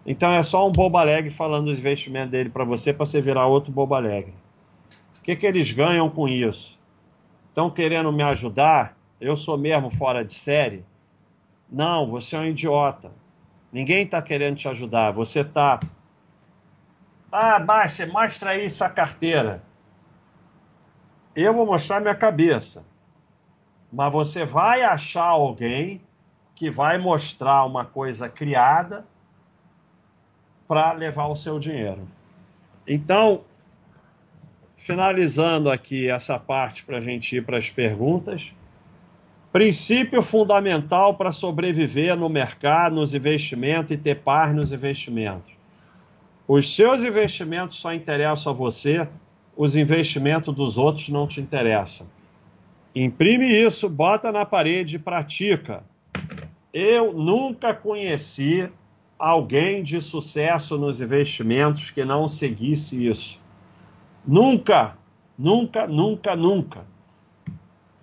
[0.04, 3.46] Então é só um bobo alegre falando do investimento dele para você, para você virar
[3.46, 4.34] outro bobo alegre.
[5.18, 6.78] O que, que eles ganham com isso?
[7.48, 8.96] Estão querendo me ajudar?
[9.20, 10.84] Eu sou mesmo fora de série?
[11.70, 13.12] Não, você é um idiota.
[13.70, 15.12] Ninguém está querendo te ajudar.
[15.12, 15.78] Você está.
[17.30, 19.62] Ah, baixa, mostra aí essa carteira.
[21.36, 22.84] Eu vou mostrar minha cabeça.
[23.92, 26.00] Mas você vai achar alguém
[26.54, 29.06] que vai mostrar uma coisa criada
[30.70, 32.06] para levar o seu dinheiro.
[32.86, 33.40] Então,
[34.76, 38.54] finalizando aqui essa parte para a gente ir para as perguntas.
[39.52, 45.50] Princípio fundamental para sobreviver no mercado, nos investimentos e ter paz nos investimentos.
[46.46, 49.08] Os seus investimentos só interessam a você,
[49.56, 52.06] os investimentos dos outros não te interessam.
[52.94, 55.82] Imprime isso, bota na parede e pratica.
[56.72, 58.70] Eu nunca conheci
[59.20, 63.38] alguém de sucesso nos investimentos que não seguisse isso.
[64.26, 64.96] Nunca,
[65.38, 66.86] nunca, nunca, nunca.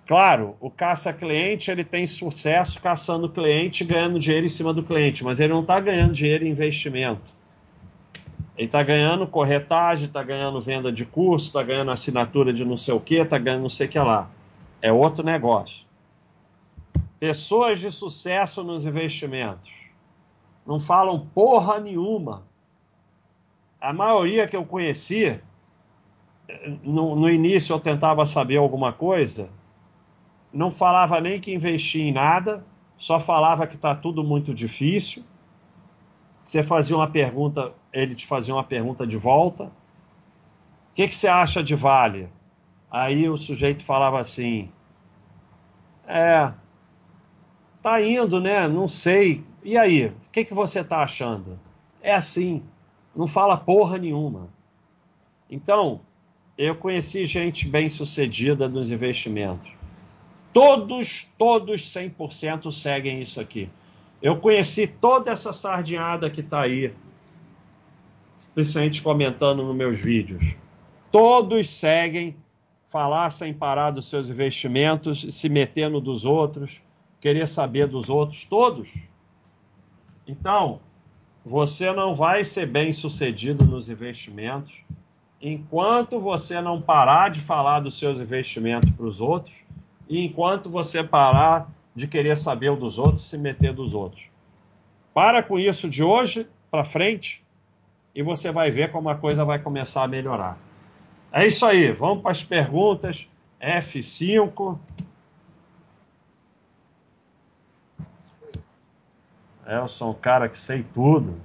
[0.06, 5.40] Claro, o caça-cliente ele tem sucesso caçando cliente, ganhando dinheiro em cima do cliente, mas
[5.40, 7.34] ele não está ganhando dinheiro em investimento.
[8.56, 12.94] Ele está ganhando corretagem, está ganhando venda de curso, está ganhando assinatura de não sei
[12.94, 14.30] o que, está ganhando não sei o que lá.
[14.80, 15.84] É outro negócio.
[17.18, 19.77] Pessoas de sucesso nos investimentos
[20.68, 22.42] não falam porra nenhuma.
[23.80, 25.40] A maioria que eu conheci,
[26.84, 29.48] no, no início eu tentava saber alguma coisa,
[30.52, 32.62] não falava nem que investia em nada,
[32.98, 35.24] só falava que está tudo muito difícil.
[36.44, 39.64] Você fazia uma pergunta, ele te fazia uma pergunta de volta.
[39.64, 42.28] O que, que você acha de Vale?
[42.90, 44.70] Aí o sujeito falava assim:
[46.06, 46.52] É,
[47.82, 48.66] tá indo, né?
[48.68, 49.44] Não sei.
[49.62, 51.58] E aí, o que, que você tá achando?
[52.02, 52.62] É assim,
[53.14, 54.48] não fala porra nenhuma.
[55.50, 56.00] Então,
[56.56, 59.70] eu conheci gente bem sucedida nos investimentos.
[60.52, 63.70] Todos, todos 100% seguem isso aqui.
[64.20, 66.92] Eu conheci toda essa sardinhada que está aí,
[68.54, 70.56] principalmente comentando nos meus vídeos.
[71.12, 72.36] Todos seguem
[72.88, 76.80] falar sem parar dos seus investimentos, se metendo dos outros,
[77.20, 78.94] querer saber dos outros, todos.
[80.26, 80.80] Então,
[81.44, 84.84] você não vai ser bem sucedido nos investimentos
[85.40, 89.54] enquanto você não parar de falar dos seus investimentos para os outros
[90.08, 94.28] e enquanto você parar de querer saber dos outros, se meter dos outros.
[95.14, 97.42] Para com isso de hoje para frente
[98.14, 100.58] e você vai ver como a coisa vai começar a melhorar.
[101.32, 103.28] É isso aí, vamos para as perguntas.
[103.60, 104.78] F5.
[109.76, 111.36] Eu sou um cara que sei tudo.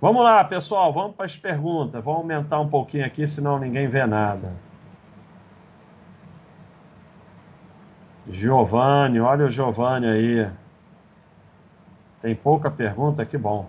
[0.00, 2.02] Vamos lá, pessoal, vamos para as perguntas.
[2.02, 4.54] Vamos aumentar um pouquinho aqui, senão ninguém vê nada.
[8.28, 10.50] Giovanni, olha o Giovanni aí.
[12.20, 13.66] Tem pouca pergunta, que bom.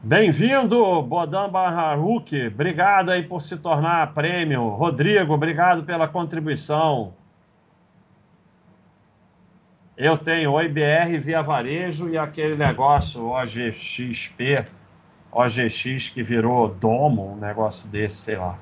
[0.00, 2.46] Bem-vindo, Bodan Barharuk.
[2.46, 4.68] Obrigado aí por se tornar prêmio.
[4.68, 7.14] Rodrigo, obrigado pela contribuição.
[9.98, 14.64] Eu tenho o IBR via varejo e aquele negócio OGXP,
[15.32, 18.56] OGX que virou Domo, um negócio desse, sei lá.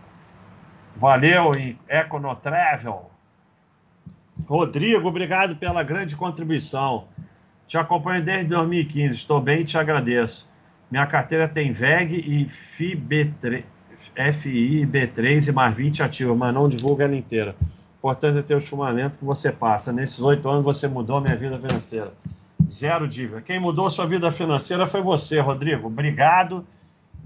[0.97, 1.53] Valeu
[1.87, 3.11] Econotravel.
[4.47, 7.05] Rodrigo, obrigado pela grande contribuição.
[7.66, 10.49] Te acompanho desde 2015, estou bem e te agradeço.
[10.91, 13.62] Minha carteira tem VEG e FIB3,
[14.16, 17.55] FIB3 e mais 20 ativos, mas não divulga ela inteira.
[17.99, 19.93] Importante é ter o fundamento que você passa.
[19.93, 22.13] Nesses oito anos você mudou a minha vida financeira.
[22.69, 23.41] Zero dívida.
[23.41, 25.87] Quem mudou sua vida financeira foi você, Rodrigo.
[25.89, 26.67] Obrigado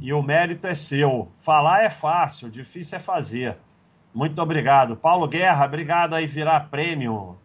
[0.00, 1.28] e o mérito é seu.
[1.36, 3.56] Falar é fácil, difícil é fazer.
[4.14, 4.96] Muito obrigado.
[4.96, 7.36] Paulo Guerra, obrigado aí virar prêmio.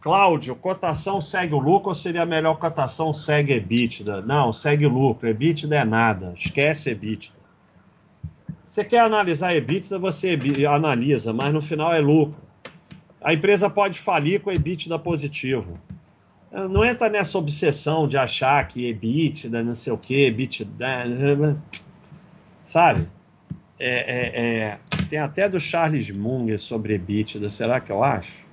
[0.00, 4.20] Cláudio, cotação segue o lucro ou seria melhor cotação segue EBITDA?
[4.22, 5.28] Não, segue lucro.
[5.28, 6.34] EBITDA é nada.
[6.36, 7.41] Esquece EBITDA.
[8.64, 10.38] Você quer analisar EBITDA, você
[10.68, 12.40] analisa, mas no final é lucro.
[13.20, 15.78] A empresa pode falir com EBITDA positivo.
[16.50, 21.56] Não entra nessa obsessão de achar que EBITDA, não sei o que, EBITDA.
[22.64, 23.08] Sabe?
[23.78, 28.44] É, é, é, tem até do Charles Munger sobre EBITDA, será que eu acho?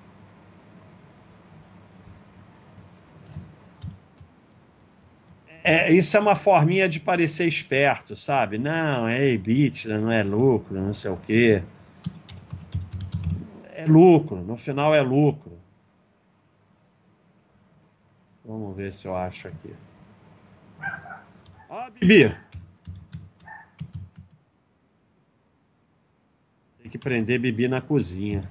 [5.69, 8.57] É, isso é uma forminha de parecer esperto, sabe?
[8.57, 11.61] Não, é EBITDA, não é lucro, não sei o quê.
[13.75, 15.59] É lucro, no final é lucro.
[18.43, 19.75] Vamos ver se eu acho aqui.
[21.69, 22.35] Ó, Bibi!
[26.79, 28.49] Tem que prender Bibi na cozinha.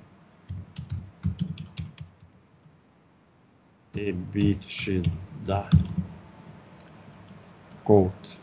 [3.93, 5.69] EBITDA.
[7.89, 8.39] Colt.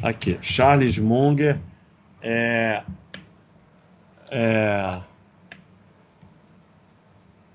[0.00, 1.58] Aqui, Charles Munger
[2.22, 2.84] é,
[4.30, 5.00] é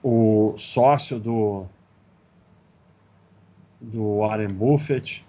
[0.04, 1.66] o sócio do,
[3.80, 5.26] do Warren Buffett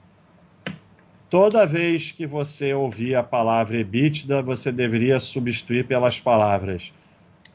[1.30, 6.90] Toda vez que você ouvir a palavra EBITDA, você deveria substituir pelas palavras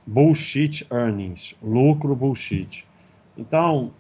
[0.06, 2.86] bullshit earnings, lucro bullshit.
[3.36, 3.92] Então,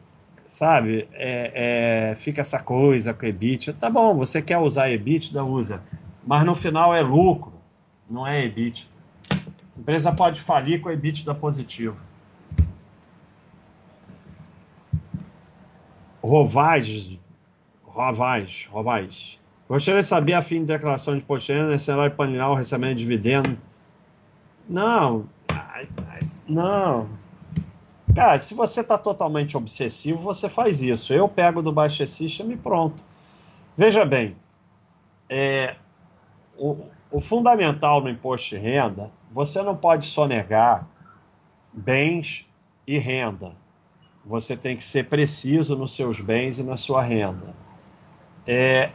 [0.53, 3.73] sabe, é, é, fica essa coisa com EBITDA.
[3.73, 5.81] Tá bom, você quer usar EBITDA, usa.
[6.23, 7.53] Mas no final é lucro,
[8.07, 8.87] não é EBITDA.
[9.75, 11.97] A empresa pode falir com EBITDA positivo.
[16.21, 17.17] Rovaz,
[17.83, 19.39] Rovaz, Rovaz.
[19.67, 22.95] Gostaria de saber a fim de declaração de imposto de renda, nesse cenário paninal, recebendo
[22.95, 23.57] dividendo.
[24.69, 25.27] Não,
[26.47, 27.22] não.
[28.15, 31.13] Cara, se você está totalmente obsessivo, você faz isso.
[31.13, 33.03] Eu pego do Baixa System e pronto.
[33.75, 34.35] Veja bem,
[35.27, 35.75] é,
[36.55, 36.77] o,
[37.09, 40.87] o fundamental no imposto de renda, você não pode sonegar
[41.73, 42.47] bens
[42.85, 43.53] e renda.
[44.23, 47.55] Você tem que ser preciso nos seus bens e na sua renda.
[48.45, 48.91] É,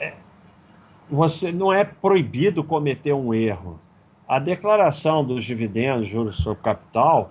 [0.00, 0.14] é,
[1.10, 3.78] você não é proibido cometer um erro.
[4.26, 7.30] A declaração dos dividendos, juros sobre capital,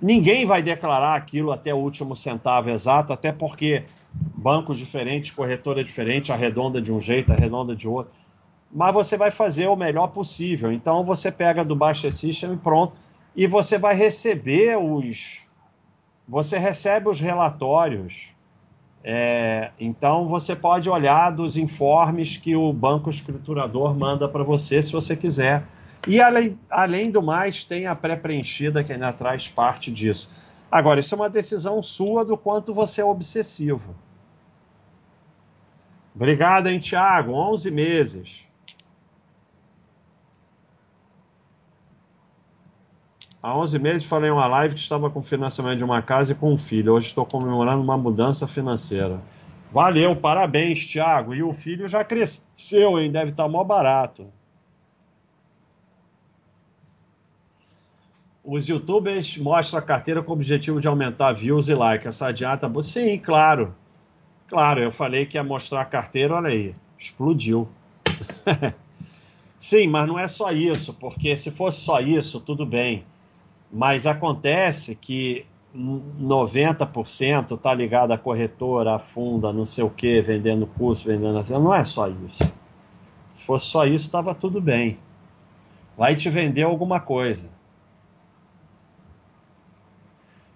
[0.00, 6.32] ninguém vai declarar aquilo até o último centavo exato, até porque bancos diferentes, corretora diferente,
[6.32, 8.12] arredonda de um jeito, arredonda de outro.
[8.72, 10.72] Mas você vai fazer o melhor possível.
[10.72, 12.94] Então você pega do Baixa System e pronto.
[13.34, 15.46] E você vai receber os.
[16.28, 18.28] Você recebe os relatórios.
[19.02, 24.92] É, então você pode olhar dos informes que o banco escriturador manda para você, se
[24.92, 25.64] você quiser.
[26.06, 30.30] E além, além do mais, tem a pré-preenchida que ainda traz parte disso.
[30.70, 33.94] Agora, isso é uma decisão sua do quanto você é obsessivo.
[36.14, 37.32] Obrigado, hein, Tiago?
[37.32, 38.48] 11 meses.
[43.40, 46.34] Há 11 meses falei em uma live que estava com financiamento de uma casa e
[46.34, 46.92] com um filho.
[46.94, 49.22] Hoje estou comemorando uma mudança financeira.
[49.72, 51.34] Valeu, parabéns, Tiago.
[51.34, 53.12] E o filho já cresceu, hein?
[53.12, 54.26] Deve estar mó barato.
[58.50, 62.06] Os youtubers mostram a carteira com o objetivo de aumentar views e likes.
[62.06, 63.74] Essa dieta, sim, claro.
[64.48, 67.68] Claro, eu falei que ia mostrar a carteira, olha aí, explodiu.
[69.60, 73.04] sim, mas não é só isso, porque se fosse só isso, tudo bem.
[73.70, 75.44] Mas acontece que
[75.76, 81.52] 90% está ligado à corretora, à funda, não sei o que, vendendo curso, vendendo assim.
[81.52, 82.50] Não é só isso.
[83.34, 84.96] Se fosse só isso, estava tudo bem.
[85.98, 87.57] Vai te vender alguma coisa.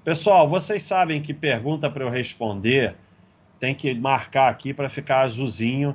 [0.05, 2.97] Pessoal, vocês sabem que pergunta para eu responder
[3.61, 5.95] tem que marcar aqui para ficar azulzinho.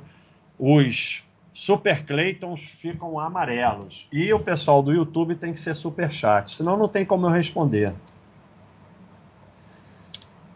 [0.58, 4.08] Os Super Claytons ficam amarelos.
[4.10, 7.30] E o pessoal do YouTube tem que ser super chat, senão não tem como eu
[7.30, 7.92] responder.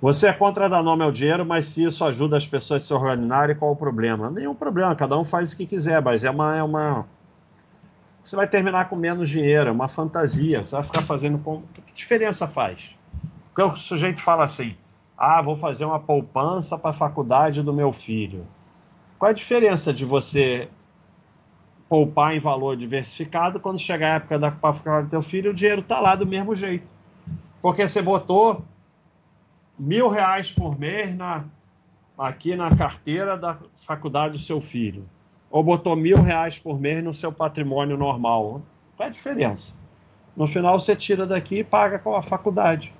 [0.00, 2.94] Você é contra dar nome ao dinheiro, mas se isso ajuda as pessoas a se
[2.94, 4.30] organizarem, qual o problema?
[4.30, 7.06] Nenhum problema, cada um faz o que quiser, mas é uma, é uma.
[8.24, 10.64] Você vai terminar com menos dinheiro, é uma fantasia.
[10.64, 11.38] Você vai ficar fazendo.
[11.38, 11.62] Com...
[11.84, 12.96] Que diferença faz?
[13.54, 14.76] Porque o sujeito fala assim:
[15.16, 18.46] ah, vou fazer uma poupança para a faculdade do meu filho.
[19.18, 20.68] Qual a diferença de você
[21.88, 25.82] poupar em valor diversificado quando chegar a época da faculdade do teu filho, o dinheiro
[25.82, 26.86] está lá do mesmo jeito?
[27.60, 28.64] Porque você botou
[29.78, 31.44] mil reais por mês na,
[32.18, 35.08] aqui na carteira da faculdade do seu filho.
[35.50, 38.62] Ou botou mil reais por mês no seu patrimônio normal.
[38.96, 39.76] Qual é a diferença?
[40.34, 42.92] No final você tira daqui e paga com a faculdade.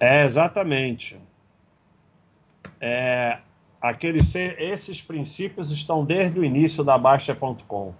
[0.00, 1.18] É, exatamente.
[2.80, 3.38] É,
[3.80, 7.92] aqueles, esses princípios estão desde o início da Baixa.com.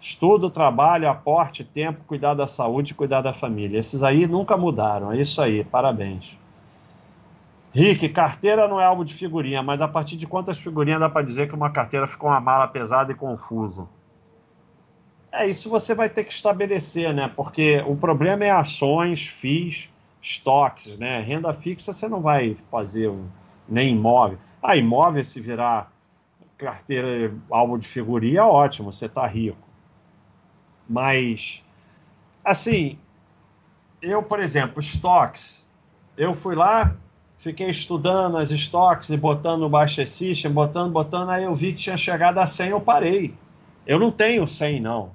[0.00, 3.78] Estudo, trabalho, aporte, tempo, cuidar da saúde, cuidar da família.
[3.78, 5.12] Esses aí nunca mudaram.
[5.12, 6.36] É isso aí, parabéns.
[7.72, 11.24] Rick, carteira não é algo de figurinha, mas a partir de quantas figurinhas dá para
[11.24, 13.86] dizer que uma carteira ficou uma mala pesada e confusa?
[15.30, 17.30] É, isso você vai ter que estabelecer, né?
[17.34, 19.90] Porque o problema é ações, FIIs,
[20.26, 21.20] estoques, né?
[21.20, 23.12] Renda fixa você não vai fazer
[23.68, 24.38] nem imóvel.
[24.60, 25.92] Ah, imóvel se virar
[26.58, 29.58] carteira alvo de figurinha, ótimo, você está rico.
[30.88, 31.62] Mas,
[32.44, 32.98] assim,
[34.02, 35.64] eu, por exemplo, estoques,
[36.16, 36.96] eu fui lá,
[37.38, 41.82] fiquei estudando as estoques e botando no Baixa System, botando, botando, aí eu vi que
[41.82, 43.32] tinha chegado a 100, eu parei.
[43.86, 45.12] Eu não tenho 100, não.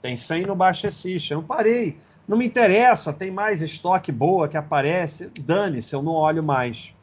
[0.00, 1.98] Tem 100 no Baixa System, eu parei.
[2.26, 6.94] Não me interessa, tem mais estoque boa que aparece, dane-se, eu não olho mais.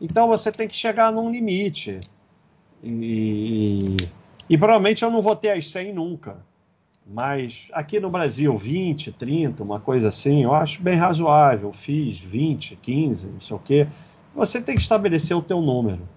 [0.00, 2.00] Então você tem que chegar num limite.
[2.82, 3.96] E,
[4.48, 6.36] e provavelmente eu não vou ter as 100 nunca.
[7.06, 11.72] Mas aqui no Brasil, 20, 30, uma coisa assim, eu acho bem razoável.
[11.72, 13.88] Fiz 20, 15, não sei o quê.
[14.34, 16.08] Você tem que estabelecer o teu número.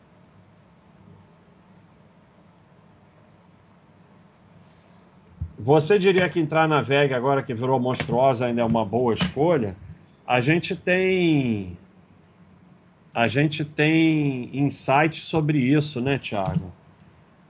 [5.67, 9.77] Você diria que entrar na VEG agora que virou monstruosa ainda é uma boa escolha?
[10.25, 11.77] A gente tem
[13.13, 16.73] a gente tem insight sobre isso, né, Thiago?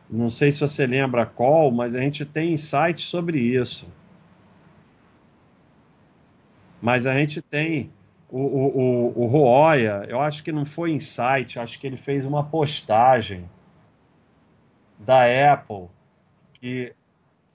[0.09, 3.95] Não sei se você lembra qual, mas a gente tem insights sobre isso.
[6.81, 7.95] Mas a gente tem
[8.27, 12.25] o, o, o, o Roya, eu acho que não foi insight, acho que ele fez
[12.25, 13.51] uma postagem
[14.97, 15.89] da Apple
[16.53, 16.96] que,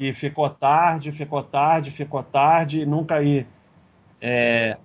[0.03, 3.46] que ficou tarde, ficou tarde, ficou tarde nunca ia.
[4.20, 4.76] É,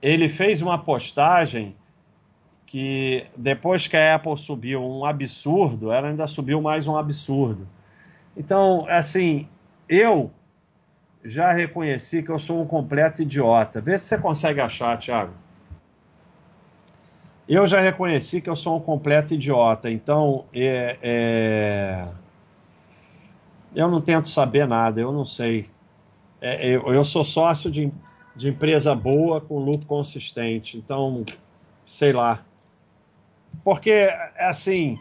[0.00, 1.74] ele fez uma postagem
[2.64, 7.66] que depois que a Apple subiu um absurdo, ela ainda subiu mais um absurdo.
[8.36, 9.48] Então, assim,
[9.88, 10.30] eu
[11.24, 13.80] já reconheci que eu sou um completo idiota.
[13.80, 15.32] Vê se você consegue achar, Thiago.
[17.48, 19.90] Eu já reconheci que eu sou um completo idiota.
[19.90, 22.08] Então, é, é...
[23.74, 25.68] eu não tento saber nada, eu não sei.
[26.40, 27.90] É, eu, eu sou sócio de,
[28.36, 30.76] de empresa boa com lucro consistente.
[30.76, 31.24] Então,
[31.86, 32.44] sei lá.
[33.62, 34.08] Porque,
[34.38, 34.98] assim,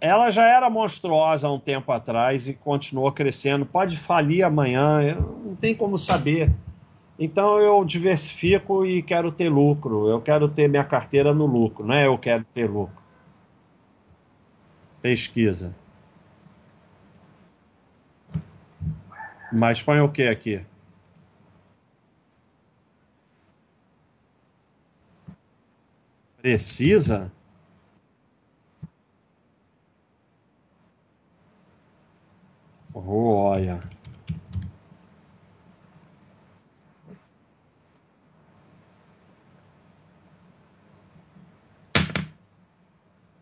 [0.00, 3.66] ela já era monstruosa há um tempo atrás e continuou crescendo.
[3.66, 5.14] Pode falir amanhã,
[5.44, 6.52] não tem como saber.
[7.18, 10.08] Então eu diversifico e quero ter lucro.
[10.08, 12.98] Eu quero ter minha carteira no lucro, não é eu quero ter lucro.
[15.02, 15.74] Pesquisa.
[19.52, 20.64] Mas põe o que aqui?
[26.40, 27.30] Precisa?
[32.94, 33.80] Olha.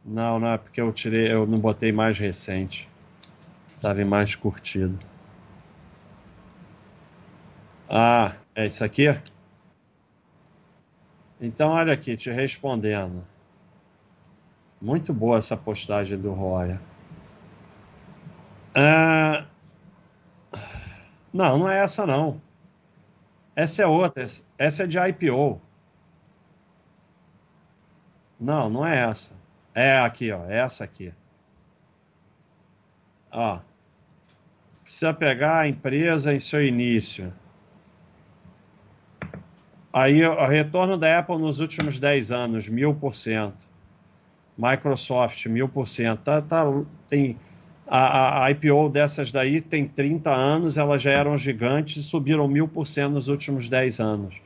[0.05, 2.89] Não, não é porque eu tirei, eu não botei mais recente.
[3.81, 5.08] Tava em mais curtido.
[7.89, 9.07] Ah, é isso aqui?
[11.41, 13.25] Então, olha aqui, te respondendo.
[14.81, 16.81] Muito boa essa postagem do Roya.
[18.75, 19.47] Ah,
[21.33, 22.41] não, não é essa não.
[23.57, 24.27] Essa é outra.
[24.59, 25.61] Essa é de IPO.
[28.39, 29.33] Não, não é essa.
[29.75, 30.45] É aqui, ó.
[30.47, 31.13] É essa aqui.
[33.33, 33.61] Ó.
[34.85, 37.33] Precisa pegar a empresa em seu início.
[39.99, 43.67] Aí o retorno da Apple nos últimos 10 anos, mil por cento.
[44.57, 46.21] Microsoft, mil por cento.
[46.21, 46.65] Tá, tá,
[47.09, 47.37] tem
[47.85, 52.69] a, a, IPO dessas daí tem 30 anos, elas já eram gigantes e subiram mil
[52.69, 54.37] por cento nos últimos 10 anos.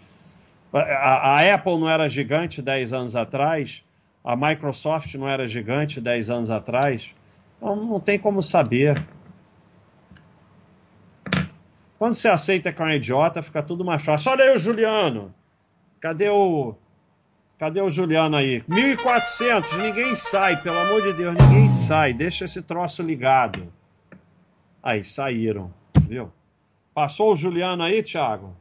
[0.73, 3.85] A, a, Apple não era gigante 10 anos atrás,
[4.25, 7.13] a Microsoft não era gigante 10 anos atrás,
[7.59, 9.07] então não tem como saber.
[11.99, 14.33] Quando você aceita que é um idiota, fica tudo mais fácil.
[14.33, 15.35] Olha aí o Juliano.
[16.03, 16.75] Cadê o,
[17.57, 18.61] Cadê o Juliano aí?
[18.63, 22.13] 1.400, ninguém sai, pelo amor de Deus, ninguém sai.
[22.13, 23.73] Deixa esse troço ligado.
[24.83, 25.73] Aí, saíram,
[26.09, 26.33] viu?
[26.93, 28.53] Passou o Juliano aí, Thiago?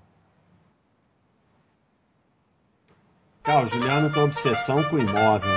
[3.42, 5.50] Cara, o Juliano tem obsessão com imóvel.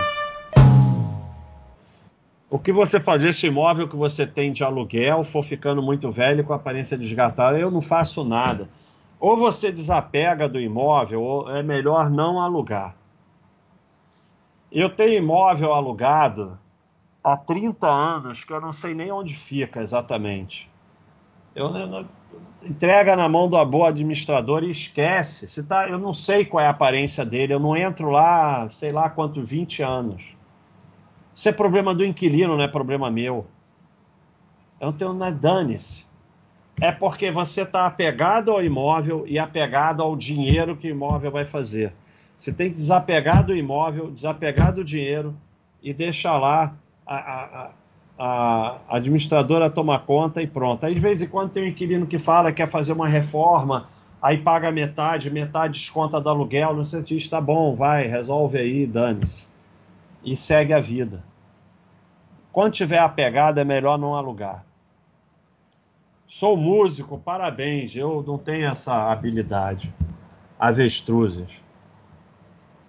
[2.49, 6.45] O que você fazer esse imóvel que você tem de aluguel for ficando muito velho
[6.45, 8.70] com aparência desgastada, eu não faço nada.
[9.19, 12.95] Ou você desapega do imóvel, ou é melhor não alugar.
[14.71, 16.59] Eu tenho imóvel alugado
[17.23, 20.69] há 30 anos que eu não sei nem onde fica exatamente.
[21.55, 22.07] Eu, eu,
[22.62, 25.47] entrega na mão do boa administrador e esquece.
[25.47, 28.91] Se tá, eu não sei qual é a aparência dele, eu não entro lá, sei
[28.93, 30.37] lá quanto, 20 anos.
[31.35, 33.47] Isso é problema do inquilino, não é problema meu.
[34.81, 36.05] Eu não tenho nada, dane-se.
[36.81, 41.45] É porque você está apegado ao imóvel e apegado ao dinheiro que o imóvel vai
[41.45, 41.93] fazer.
[42.37, 45.35] Você tem que desapegar do imóvel, desapegar do dinheiro
[45.83, 46.75] e deixar lá
[47.07, 47.70] a, a,
[48.18, 50.85] a, administradora tomar conta e pronto.
[50.85, 53.89] Aí de vez em quando tem um inquilino que fala que quer fazer uma reforma,
[54.20, 58.87] aí paga metade, metade desconta do aluguel, não sei que, está bom, vai, resolve aí,
[58.87, 59.47] dane-se.
[60.25, 61.22] E segue a vida.
[62.51, 64.64] Quando tiver apegado, é melhor não alugar.
[66.27, 69.95] Sou músico, parabéns, eu não tenho essa habilidade.
[70.59, 71.49] Avestruzes.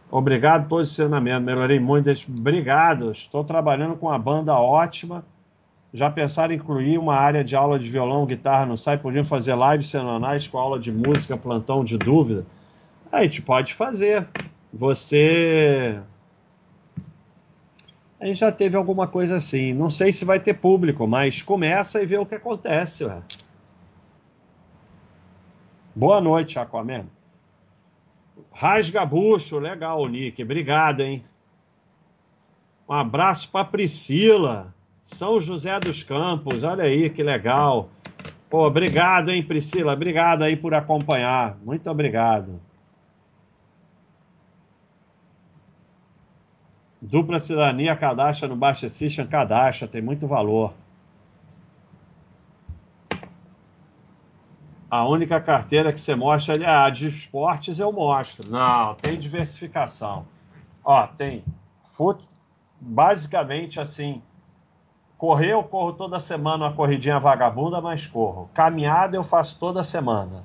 [0.09, 1.43] Obrigado, posicionamento.
[1.43, 2.09] Melhorei muito.
[2.39, 3.11] Obrigado.
[3.11, 5.25] Estou trabalhando com uma banda ótima.
[5.93, 9.01] Já pensaram em incluir uma área de aula de violão, guitarra no site?
[9.01, 12.45] Podiam fazer lives semanais com aula de música, plantão de dúvida?
[13.11, 14.27] A gente pode fazer.
[14.73, 15.99] Você.
[18.20, 19.74] A gente já teve alguma coisa assim.
[19.74, 23.03] Não sei se vai ter público, mas começa e vê o que acontece.
[23.03, 23.22] Ué.
[25.93, 27.05] Boa noite, Aquaman.
[28.51, 30.41] Rasgabucho, legal, Nick.
[30.41, 31.24] Obrigado, hein?
[32.88, 34.74] Um abraço para Priscila.
[35.01, 37.89] São José dos Campos, olha aí que legal.
[38.49, 39.93] Pô, obrigado, hein, Priscila?
[39.93, 41.57] Obrigado aí por acompanhar.
[41.63, 42.59] Muito obrigado.
[47.06, 50.74] Dupla cidadania cadastra no Baixa System, cadastra, tem muito valor.
[54.89, 58.51] A única carteira que você mostra ali, ah, de esportes eu mostro.
[58.51, 60.26] Não, tem diversificação.
[60.84, 61.43] Ó, tem
[61.84, 62.28] fut...
[62.80, 64.22] basicamente assim,
[65.18, 68.49] correr eu corro toda semana uma corridinha vagabunda, mas corro.
[68.53, 70.43] Caminhada eu faço toda semana.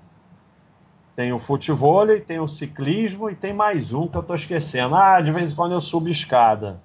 [1.14, 4.94] Tem o futebol, tem o ciclismo e tem mais um que eu estou esquecendo.
[4.94, 6.80] Ah, de vez em quando eu subo escada.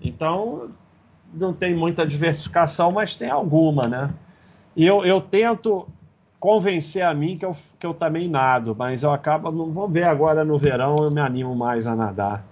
[0.00, 0.70] Então,
[1.32, 4.10] não tem muita diversificação, mas tem alguma, né?
[4.74, 5.86] E eu, eu tento
[6.40, 9.50] convencer a mim que eu, que eu também nado, mas eu acabo.
[9.50, 12.44] Não vou ver agora no verão, eu me animo mais a nadar.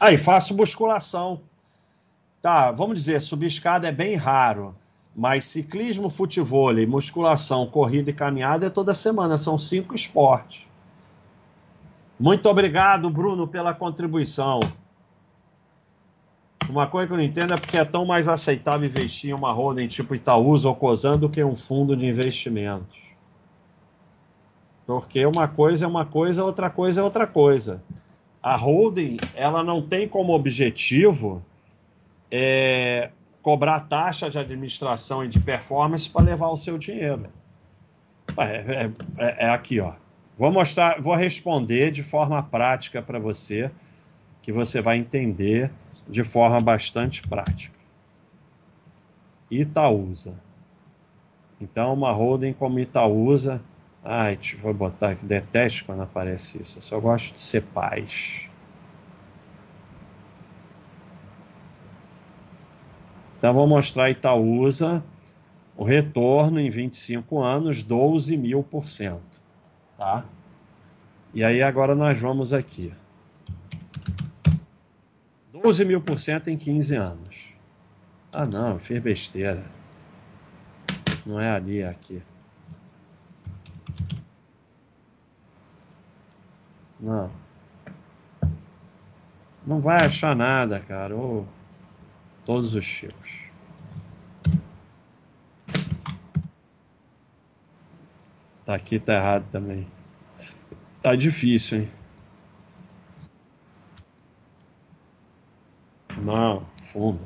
[0.00, 1.40] Aí, faço musculação.
[2.40, 4.74] Tá, vamos dizer, subir escada é bem raro.
[5.14, 10.66] Mas ciclismo, futebol, musculação, corrida e caminhada é toda semana, são cinco esportes.
[12.18, 14.60] Muito obrigado, Bruno, pela contribuição.
[16.68, 19.52] Uma coisa que eu não entendo é porque é tão mais aceitável investir em uma
[19.52, 22.96] holding tipo Itaúsa ou Cosan do que um fundo de investimentos.
[24.86, 27.82] Porque uma coisa é uma coisa, outra coisa é outra coisa.
[28.42, 31.42] A holding, ela não tem como objetivo
[32.30, 33.10] é,
[33.42, 37.26] cobrar taxa de administração e de performance para levar o seu dinheiro.
[38.36, 39.94] É, é, é, é, aqui, ó.
[40.38, 43.70] Vou mostrar, vou responder de forma prática para você,
[44.42, 45.70] que você vai entender
[46.08, 47.78] de forma bastante prática.
[49.50, 50.34] Itaúsa.
[51.60, 53.60] Então, uma holding como Itaúsa.
[54.02, 56.78] Ai, vou botar aqui, detesto quando aparece isso.
[56.78, 58.49] Eu só gosto de ser paz.
[63.40, 65.02] Então, vou mostrar Itaúsa,
[65.74, 69.40] o retorno em 25 anos, 12 mil por cento.
[69.96, 70.26] Tá?
[71.32, 72.92] E aí, agora nós vamos aqui.
[75.50, 77.54] 12 mil por cento em 15 anos.
[78.30, 79.62] Ah, não, fiz besteira.
[81.24, 82.22] Não é ali, é aqui.
[87.00, 87.30] Não.
[89.66, 91.16] Não vai achar nada, cara.
[91.16, 91.46] Oh
[92.44, 93.50] todos os tipos.
[98.64, 99.86] Tá aqui, tá errado também.
[101.02, 101.90] Tá difícil, hein?
[106.24, 107.20] Não, fundo.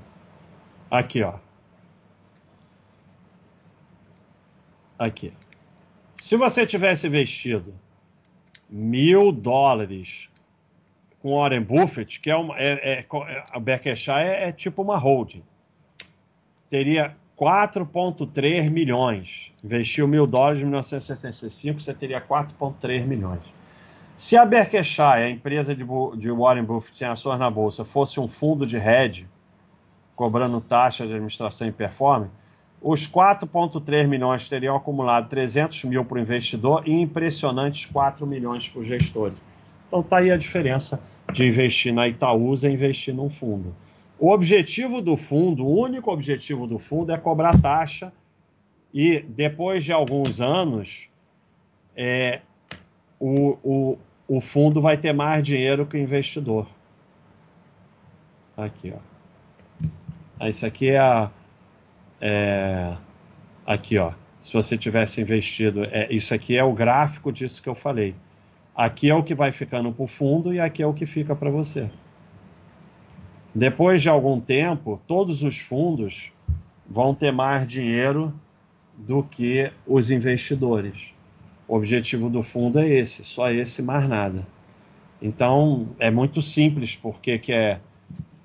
[0.91, 1.39] Aqui, ó.
[4.99, 5.33] Aqui.
[6.17, 7.75] Se você tivesse investido
[8.71, 10.31] mil dólares
[11.25, 12.55] com Warren Buffett, que é uma.
[12.59, 15.43] É, é, é a Berkshire é, é tipo uma holding.
[16.69, 19.51] Teria 4,3 milhões.
[19.65, 23.41] Investiu mil dólares em 1975, você teria 4,3 milhões.
[24.15, 25.83] Se a Berkshire, a empresa de,
[26.19, 29.27] de Warren Buffett, tem ações na bolsa, fosse um fundo de hedge,
[30.15, 32.33] cobrando taxa de administração e performance,
[32.83, 38.83] os 4,3 milhões teriam acumulado 300 mil para o investidor e impressionantes 4 milhões para
[38.83, 39.39] os gestores.
[39.95, 41.01] Então está aí a diferença
[41.33, 43.73] de investir na Itaúsa e investir num fundo.
[44.19, 48.13] O objetivo do fundo, o único objetivo do fundo é cobrar taxa
[48.93, 51.09] e depois de alguns anos
[51.97, 52.41] é,
[53.21, 56.67] o, o, o fundo vai ter mais dinheiro que o investidor.
[58.57, 59.89] Aqui, ó.
[60.41, 61.31] Ah, isso aqui é a.
[62.21, 62.97] É,
[63.65, 64.13] aqui, ó.
[64.41, 68.17] Se você tivesse investido, é, isso aqui é o gráfico disso que eu falei.
[68.75, 71.37] Aqui é o que vai ficando para o fundo e aqui é o que fica
[71.37, 71.89] para você.
[73.55, 76.33] Depois de algum tempo, todos os fundos
[76.89, 78.35] vão ter mais dinheiro
[78.97, 81.13] do que os investidores.
[81.69, 84.45] O objetivo do fundo é esse, só esse, mais nada.
[85.23, 87.81] Então, é muito simples porque que é,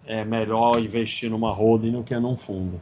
[0.05, 2.79] é melhor investir numa holding do que num fundo.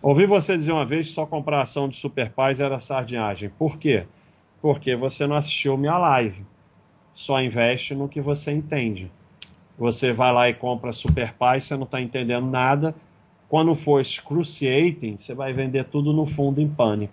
[0.00, 3.50] Ouvi você dizer uma vez que só comprar ação de Superpais era sardinhagem.
[3.50, 4.06] Por quê?
[4.62, 6.46] Porque você não assistiu minha live.
[7.12, 9.10] Só investe no que você entende.
[9.76, 12.94] Você vai lá e compra Super Pai, você não está entendendo nada.
[13.48, 17.12] Quando for excruciating, você vai vender tudo no fundo em pânico.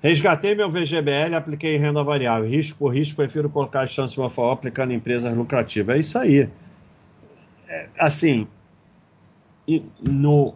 [0.00, 2.48] Resgatei meu VGBL apliquei renda variável.
[2.48, 5.96] Risco por risco, prefiro colocar a chance de uma forma aplicando em empresas lucrativas.
[5.96, 6.48] É isso aí.
[7.66, 8.46] É, assim,
[10.00, 10.54] no,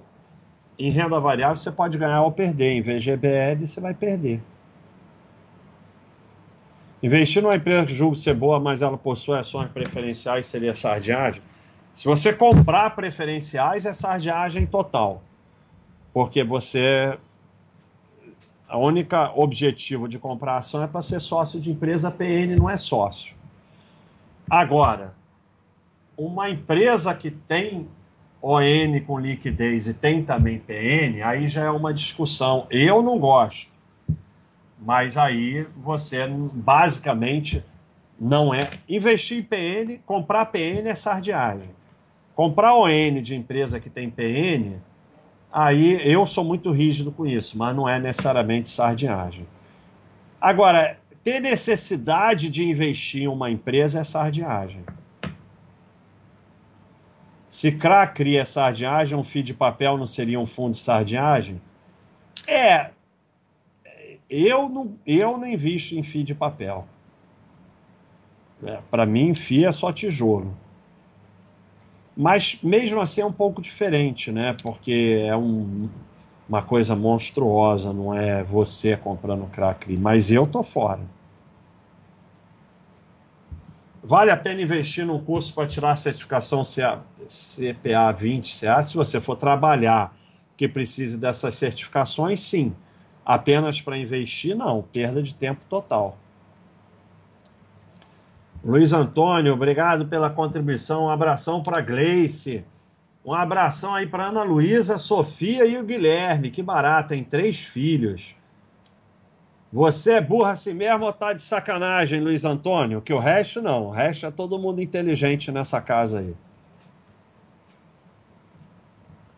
[0.79, 2.73] em renda variável você pode ganhar ou perder.
[2.73, 4.41] Em VGBL você vai perder.
[7.03, 11.41] Investir numa empresa que julgo ser boa, mas ela possui ações preferenciais, seria sardiagem?
[11.95, 15.23] Se você comprar preferenciais, é sardiagem total.
[16.13, 17.19] Porque você.
[18.69, 22.77] A única objetivo de comprar ação é para ser sócio de empresa, PN não é
[22.77, 23.35] sócio.
[24.49, 25.15] Agora,
[26.17, 27.89] uma empresa que tem
[28.43, 32.67] ON com liquidez e tem também PN, aí já é uma discussão.
[32.71, 33.71] Eu não gosto.
[34.81, 37.65] Mas aí você basicamente
[38.19, 38.69] não é.
[38.89, 41.71] Investir em PN, comprar PN é sardiagem.
[42.35, 44.77] Comprar ON de empresa que tem PN,
[45.53, 49.47] aí eu sou muito rígido com isso, mas não é necessariamente sardiagem.
[50.41, 54.83] Agora, ter necessidade de investir em uma empresa é sardiagem.
[57.49, 61.61] Se CRA cria sardiagem, um FII de papel não seria um fundo de sardiagem?
[62.47, 62.91] É,
[64.29, 66.87] eu não, eu não invisto em FII de papel.
[68.63, 70.55] É, Para mim, FII é só tijolo.
[72.17, 74.57] Mas mesmo assim é um pouco diferente, né?
[74.63, 75.89] Porque é um,
[76.49, 79.97] uma coisa monstruosa, não é você comprando crack.
[79.97, 81.01] Mas eu tô fora.
[84.03, 89.21] Vale a pena investir num curso para tirar a certificação CPA 20 CA se você
[89.21, 90.17] for trabalhar
[90.57, 92.75] que precise dessas certificações, sim.
[93.25, 94.83] Apenas para investir, não.
[94.83, 96.19] Perda de tempo total.
[98.65, 101.05] Luiz Antônio, obrigado pela contribuição.
[101.05, 102.65] Um abração para Gleice.
[103.25, 106.51] Um abração aí para Ana Luísa, Sofia e o Guilherme.
[106.51, 108.35] Que barato, tem três filhos.
[109.73, 113.03] Você é burra assim mesmo ou tá de sacanagem, Luiz Antônio?
[113.03, 113.89] Que o resto não.
[113.89, 116.35] O resto é todo mundo inteligente nessa casa aí.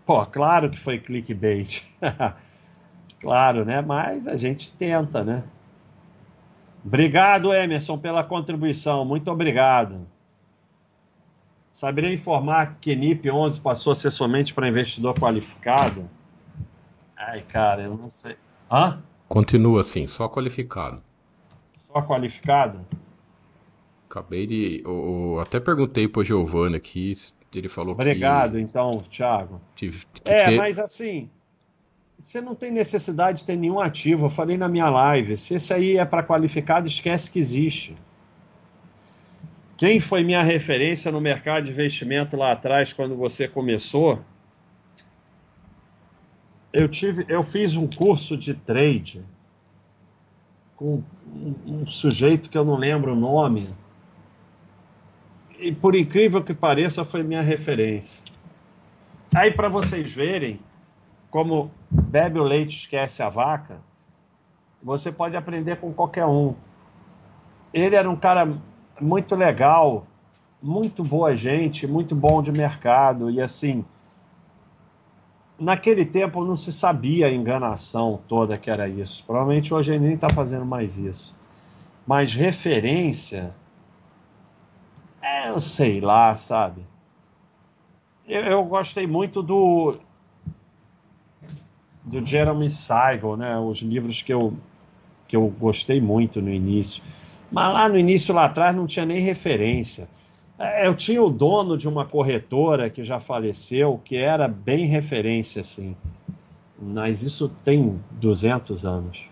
[0.06, 1.84] Pô, claro que foi clickbait.
[3.20, 3.82] Claro, né?
[3.82, 5.44] Mas a gente tenta, né?
[6.84, 9.04] Obrigado, Emerson, pela contribuição.
[9.04, 10.06] Muito obrigado.
[11.70, 16.08] Saberia informar que NIP 11 passou a ser somente para investidor qualificado?
[17.16, 18.36] Ai, cara, eu não sei.
[18.70, 19.02] Hã?
[19.30, 21.00] Continua assim, só qualificado.
[21.86, 22.84] Só qualificado?
[24.10, 24.82] Acabei de.
[24.84, 27.16] Eu, até perguntei pro Giovanni aqui,
[27.54, 28.60] ele falou Obrigado, que...
[28.60, 29.60] então, Thiago.
[29.76, 30.56] Tive, é, ter...
[30.56, 31.30] mas assim,
[32.18, 34.26] você não tem necessidade de ter nenhum ativo.
[34.26, 35.36] Eu falei na minha live.
[35.36, 37.94] Se esse aí é para qualificado, esquece que existe.
[39.76, 44.18] Quem foi minha referência no mercado de investimento lá atrás, quando você começou?
[46.72, 49.20] Eu, tive, eu fiz um curso de trade
[50.76, 53.68] com um, um sujeito que eu não lembro o nome.
[55.58, 58.22] E por incrível que pareça, foi minha referência.
[59.34, 60.58] Aí, para vocês verem,
[61.30, 63.78] como bebe o leite, esquece a vaca,
[64.82, 66.54] você pode aprender com qualquer um.
[67.72, 68.58] Ele era um cara
[69.00, 70.06] muito legal,
[70.62, 73.84] muito boa gente, muito bom de mercado e assim.
[75.60, 79.22] Naquele tempo não se sabia a enganação toda que era isso.
[79.26, 81.34] Provavelmente hoje ele nem está fazendo mais isso.
[82.06, 83.54] Mas referência,
[85.22, 86.82] é, eu sei lá, sabe?
[88.26, 89.98] Eu, eu gostei muito do
[92.04, 93.58] do Jeremy Siegel, né?
[93.58, 94.54] Os livros que eu,
[95.28, 97.02] que eu gostei muito no início.
[97.50, 100.08] Mas lá no início, lá atrás, não tinha nem referência.
[100.60, 105.62] É, eu tinha o dono de uma corretora que já faleceu, que era bem referência,
[105.62, 105.96] assim.
[106.78, 109.24] Mas isso tem 200 anos.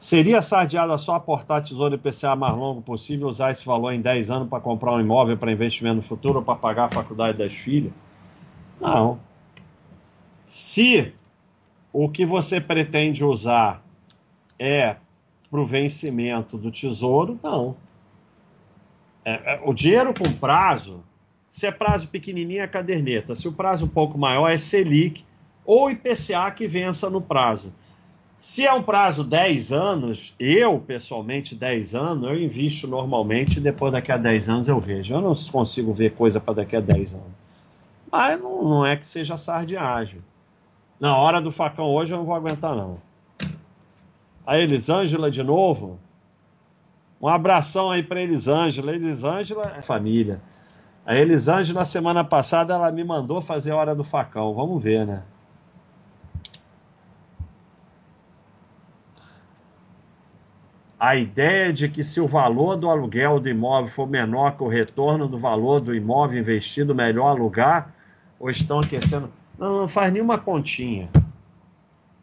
[0.00, 4.48] Seria sardeada só aportar tesouro IPCA mais longo possível, usar esse valor em 10 anos
[4.48, 7.92] para comprar um imóvel para investimento no futuro ou para pagar a faculdade das filhas?
[8.80, 9.20] Não.
[10.48, 11.12] Se
[11.92, 13.82] o que você pretende usar
[14.58, 14.96] é
[15.48, 17.76] para o vencimento do tesouro, não.
[19.26, 21.02] É, é, o dinheiro com prazo,
[21.50, 25.24] se é prazo pequenininho é caderneta, se o prazo um pouco maior é Selic
[25.64, 27.72] ou IPCA que vença no prazo.
[28.38, 34.12] Se é um prazo 10 anos, eu pessoalmente 10 anos, eu invisto normalmente depois daqui
[34.12, 35.12] a 10 anos eu vejo.
[35.12, 37.26] Eu não consigo ver coisa para daqui a 10 anos.
[38.12, 40.20] Mas não, não é que seja sardiagem.
[41.00, 43.02] Na hora do facão hoje eu não vou aguentar, não.
[44.46, 45.98] A Elisângela de novo.
[47.20, 48.92] Um abração aí para Elisângela.
[48.92, 50.40] Elisângela é família.
[51.04, 54.54] A Elisângela, semana passada, ela me mandou fazer a hora do facão.
[54.54, 55.22] Vamos ver, né?
[60.98, 64.68] A ideia de que se o valor do aluguel do imóvel for menor que o
[64.68, 67.94] retorno do valor do imóvel investido, melhor alugar,
[68.40, 69.30] ou estão aquecendo.
[69.58, 71.08] Não, não faz nenhuma continha.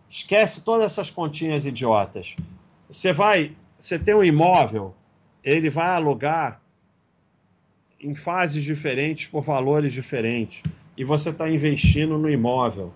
[0.10, 2.36] Esquece todas essas continhas idiotas.
[2.90, 4.95] Você vai, você tem um imóvel,
[5.43, 6.61] ele vai alugar
[7.99, 10.64] em fases diferentes por valores diferentes
[10.97, 12.93] e você está investindo no imóvel.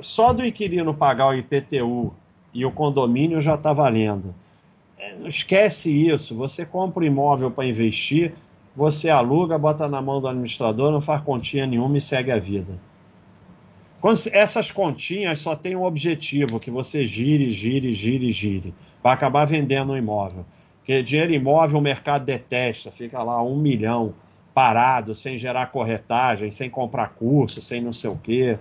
[0.00, 2.14] Só do inquilino pagar o IPTU
[2.54, 4.34] e o condomínio já está valendo.
[4.96, 6.34] É, esquece isso.
[6.34, 8.32] Você compra um imóvel para investir,
[8.74, 12.80] você aluga, bota na mão do administrador, não faz continha nenhuma e segue a vida.
[14.32, 18.74] Essas continhas só têm um objetivo, que você gire, gire, gire, gire.
[19.02, 20.44] Vai acabar vendendo um imóvel.
[20.78, 24.14] Porque dinheiro imóvel o mercado detesta, fica lá um milhão
[24.54, 28.58] parado, sem gerar corretagem, sem comprar curso, sem não sei o quê.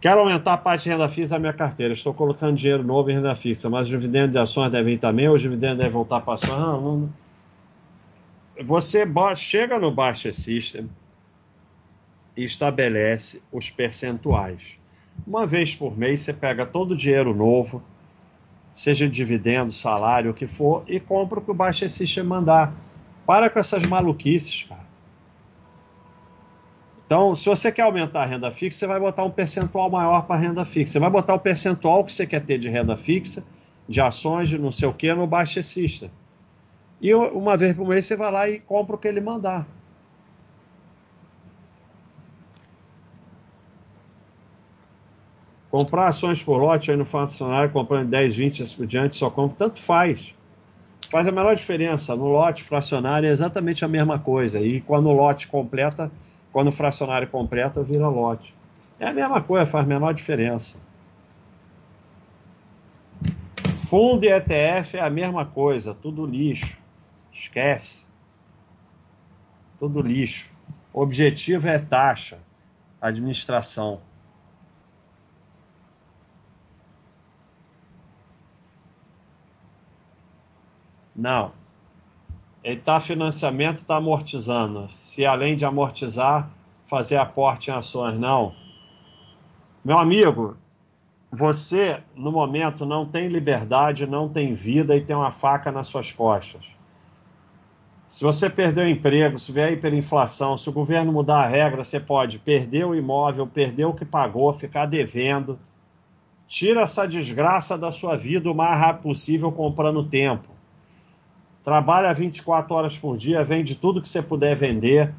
[0.00, 1.92] Quero aumentar a parte de renda fixa da minha carteira.
[1.92, 5.28] Estou colocando dinheiro novo em renda fixa, mas os dividendos de ações devem ir também,
[5.28, 6.58] ou os dividendos devem voltar para ações?
[6.58, 7.10] Não, não.
[8.64, 9.06] Você
[9.36, 10.88] chega no Baixa System,
[12.36, 14.78] e estabelece os percentuais.
[15.26, 17.82] Uma vez por mês você pega todo o dinheiro novo,
[18.72, 22.74] seja dividendo, salário, o que for, e compra o que o Baixa System mandar.
[23.26, 24.82] Para com essas maluquices, cara.
[27.06, 30.40] Então, se você quer aumentar a renda fixa, você vai botar um percentual maior para
[30.40, 30.94] renda fixa.
[30.94, 33.44] Você vai botar o percentual que você quer ter de renda fixa,
[33.86, 36.10] de ações, de não sei o que, no Baixa System.
[37.00, 39.66] E uma vez por mês você vai lá e compra o que ele mandar.
[45.72, 49.56] Comprar ações por lote aí no fracionário, comprando 10, 20 assim por diante, só compra,
[49.56, 50.34] tanto faz.
[51.10, 52.14] Faz a menor diferença.
[52.14, 54.60] No lote fracionário é exatamente a mesma coisa.
[54.60, 56.12] E quando o lote completa,
[56.52, 58.54] quando o fracionário completa, vira lote.
[59.00, 60.78] É a mesma coisa, faz a menor diferença.
[63.88, 66.76] Fundo e ETF é a mesma coisa, tudo lixo.
[67.32, 68.04] Esquece.
[69.78, 70.50] Tudo lixo.
[70.92, 72.38] O objetivo é taxa,
[73.00, 74.11] administração.
[81.14, 81.52] Não.
[82.64, 84.88] Ele está financiamento, está amortizando.
[84.90, 86.48] Se além de amortizar,
[86.86, 88.54] fazer aporte em ações, não.
[89.84, 90.56] Meu amigo,
[91.30, 96.12] você no momento não tem liberdade, não tem vida e tem uma faca nas suas
[96.12, 96.64] costas.
[98.06, 101.98] Se você perder o emprego, se vier hiperinflação, se o governo mudar a regra, você
[101.98, 105.58] pode perder o imóvel, perder o que pagou, ficar devendo.
[106.46, 110.61] Tira essa desgraça da sua vida o mais rápido possível comprando tempo
[111.62, 115.12] trabalha 24 horas por dia, vende tudo que você puder vender,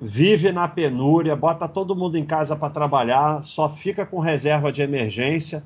[0.00, 4.82] vive na penúria, bota todo mundo em casa para trabalhar, só fica com reserva de
[4.82, 5.62] emergência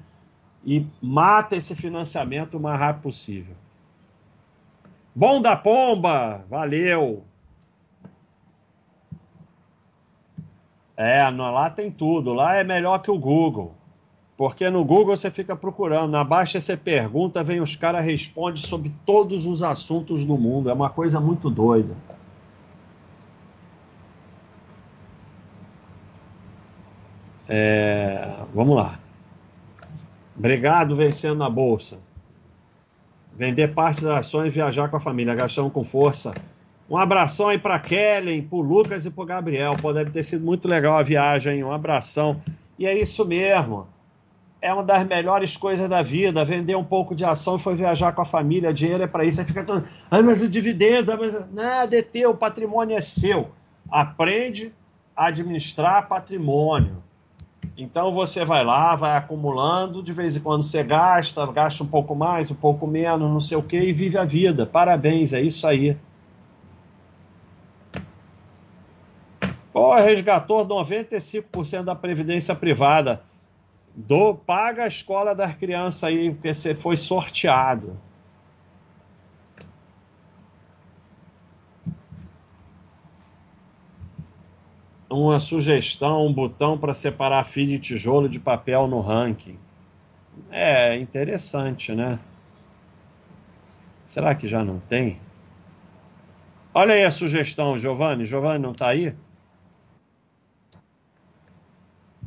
[0.65, 3.55] e mata esse financiamento o mais rápido possível.
[5.15, 7.25] Bom da pomba, valeu.
[10.97, 13.75] É, lá tem tudo, lá é melhor que o Google.
[14.41, 18.91] Porque no Google você fica procurando, na baixa você pergunta, vem os caras respondem sobre
[19.05, 20.71] todos os assuntos do mundo.
[20.71, 21.95] É uma coisa muito doida.
[27.47, 28.99] É, vamos lá.
[30.35, 31.99] Obrigado vencendo na bolsa.
[33.37, 35.35] Vender parte das ações viajar com a família.
[35.35, 36.31] Gastão com força.
[36.89, 39.73] Um abração aí para Kellen, para Lucas e para Gabriel.
[39.83, 41.63] Pô, deve ter sido muito legal a viagem.
[41.63, 42.41] Um abração.
[42.79, 44.00] E é isso mesmo
[44.63, 46.45] é uma das melhores coisas da vida.
[46.45, 48.73] Vender um pouco de ação e foi viajar com a família.
[48.73, 49.41] Dinheiro é para isso.
[49.41, 49.85] Aí fica todo.
[50.11, 51.17] Ah, mas o dividendo.
[51.19, 51.51] Mas...
[51.53, 52.31] Nada é teu.
[52.31, 53.51] O patrimônio é seu.
[53.91, 54.73] Aprende
[55.17, 57.03] a administrar patrimônio.
[57.77, 60.03] Então você vai lá, vai acumulando.
[60.03, 63.57] De vez em quando você gasta, gasta um pouco mais, um pouco menos, não sei
[63.57, 64.67] o que, e vive a vida.
[64.67, 65.97] Parabéns, é isso aí.
[69.73, 73.23] Pô, resgatou 95% da previdência privada
[73.95, 77.99] do, paga a escola das crianças aí, porque você foi sorteado.
[85.09, 89.59] Uma sugestão, um botão para separar fio de tijolo de papel no ranking.
[90.51, 92.19] É interessante, né?
[94.05, 95.21] Será que já não tem?
[96.73, 98.25] Olha aí a sugestão, Giovanni.
[98.25, 99.15] Giovanni não está aí?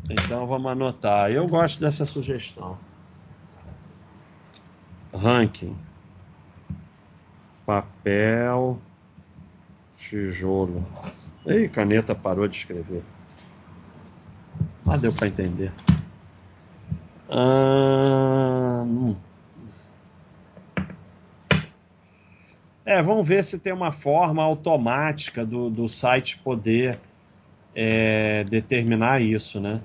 [0.10, 1.32] Então vamos anotar.
[1.32, 2.78] Eu gosto dessa sugestão.
[5.14, 5.76] Ranking.
[7.66, 8.80] Papel.
[9.96, 10.86] Tijolo.
[11.46, 13.04] Ei, caneta parou de escrever.
[14.86, 15.72] Mas deu para entender.
[17.30, 18.86] Ah,
[22.86, 27.00] É, vamos ver se tem uma forma automática do, do site poder
[27.74, 29.82] é, determinar isso, né?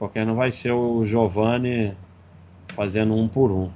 [0.00, 1.94] Porque não vai ser o Giovanni
[2.68, 3.70] fazendo um por um.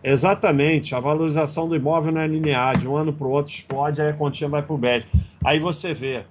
[0.00, 4.00] Exatamente, a valorização do imóvel não é linear, de um ano para o outro explode,
[4.00, 5.04] aí a continha vai para o bad.
[5.44, 6.24] Aí você vê,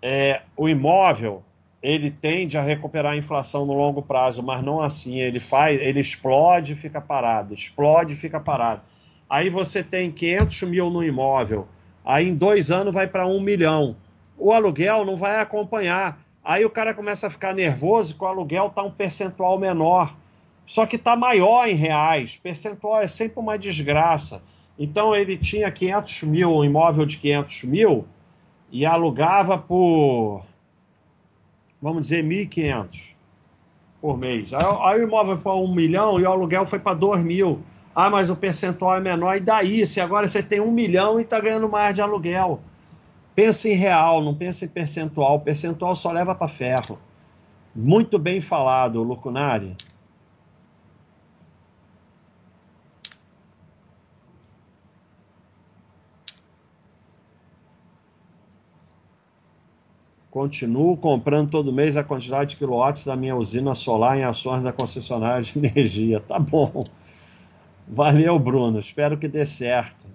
[0.00, 1.42] é, o imóvel
[1.82, 5.98] ele tende a recuperar a inflação no longo prazo, mas não assim, ele faz, ele
[5.98, 8.80] explode e fica parado, explode e fica parado.
[9.28, 11.66] Aí você tem 500 mil no imóvel,
[12.04, 13.96] aí em dois anos vai para um milhão.
[14.38, 16.23] O aluguel não vai acompanhar.
[16.44, 20.14] Aí o cara começa a ficar nervoso que o aluguel está um percentual menor
[20.66, 22.36] só que está maior em reais.
[22.36, 24.42] Percentual é sempre uma desgraça.
[24.78, 28.06] Então ele tinha 500 mil, um imóvel de 500 mil,
[28.70, 30.42] e alugava por,
[31.80, 33.14] vamos dizer, 1.500
[34.00, 34.52] por mês.
[34.52, 37.60] Aí, aí, o imóvel foi um milhão e o aluguel foi para 2 mil.
[37.94, 39.36] Ah, mas o percentual é menor.
[39.36, 39.86] E daí?
[39.86, 42.60] Se agora você tem um milhão e está ganhando mais de aluguel.
[43.34, 45.40] Pensa em real, não pensa em percentual.
[45.40, 46.98] Percentual só leva para ferro.
[47.74, 49.76] Muito bem falado, Lucunari.
[60.30, 64.72] Continuo comprando todo mês a quantidade de quilowatts da minha usina solar em ações da
[64.72, 66.18] concessionária de energia.
[66.18, 66.80] Tá bom.
[67.86, 68.80] Valeu, Bruno.
[68.80, 70.06] Espero que dê certo.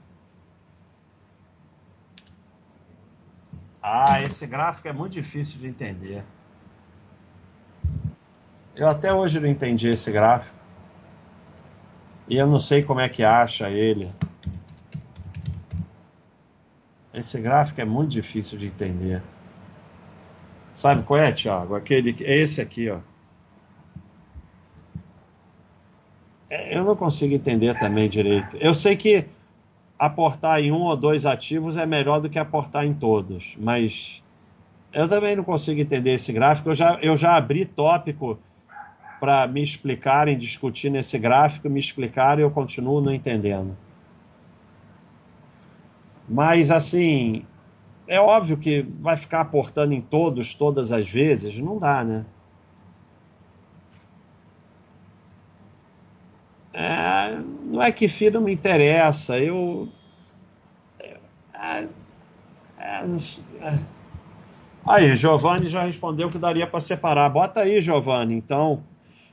[3.91, 6.23] Ah, esse gráfico é muito difícil de entender.
[8.75, 10.55] Eu até hoje não entendi esse gráfico.
[12.27, 14.13] E eu não sei como é que acha ele.
[17.11, 19.23] Esse gráfico é muito difícil de entender.
[20.75, 21.73] Sabe qual é, Thiago?
[21.73, 22.99] Aquele, é esse aqui, ó.
[26.47, 28.55] É, eu não consigo entender também direito.
[28.57, 29.25] Eu sei que
[29.99, 34.23] aportar em um ou dois ativos é melhor do que aportar em todos, mas
[34.93, 36.69] eu também não consigo entender esse gráfico.
[36.69, 38.39] Eu já, eu já abri tópico
[39.19, 43.75] para me explicarem, discutir nesse gráfico, me explicarem eu continuo não entendendo.
[46.27, 47.43] Mas, assim,
[48.07, 52.25] é óbvio que vai ficar aportando em todos, todas as vezes, não dá, né?
[56.81, 59.89] É, não é que FI não me interessa, eu.
[61.53, 61.89] É,
[62.79, 63.05] é,
[63.59, 63.79] é.
[64.87, 67.27] aí, Giovanni já respondeu que daria para separar.
[67.27, 68.35] Bota aí, Giovanni.
[68.35, 68.81] Então,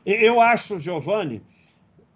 [0.05, 1.41] eu acho, Giovanni,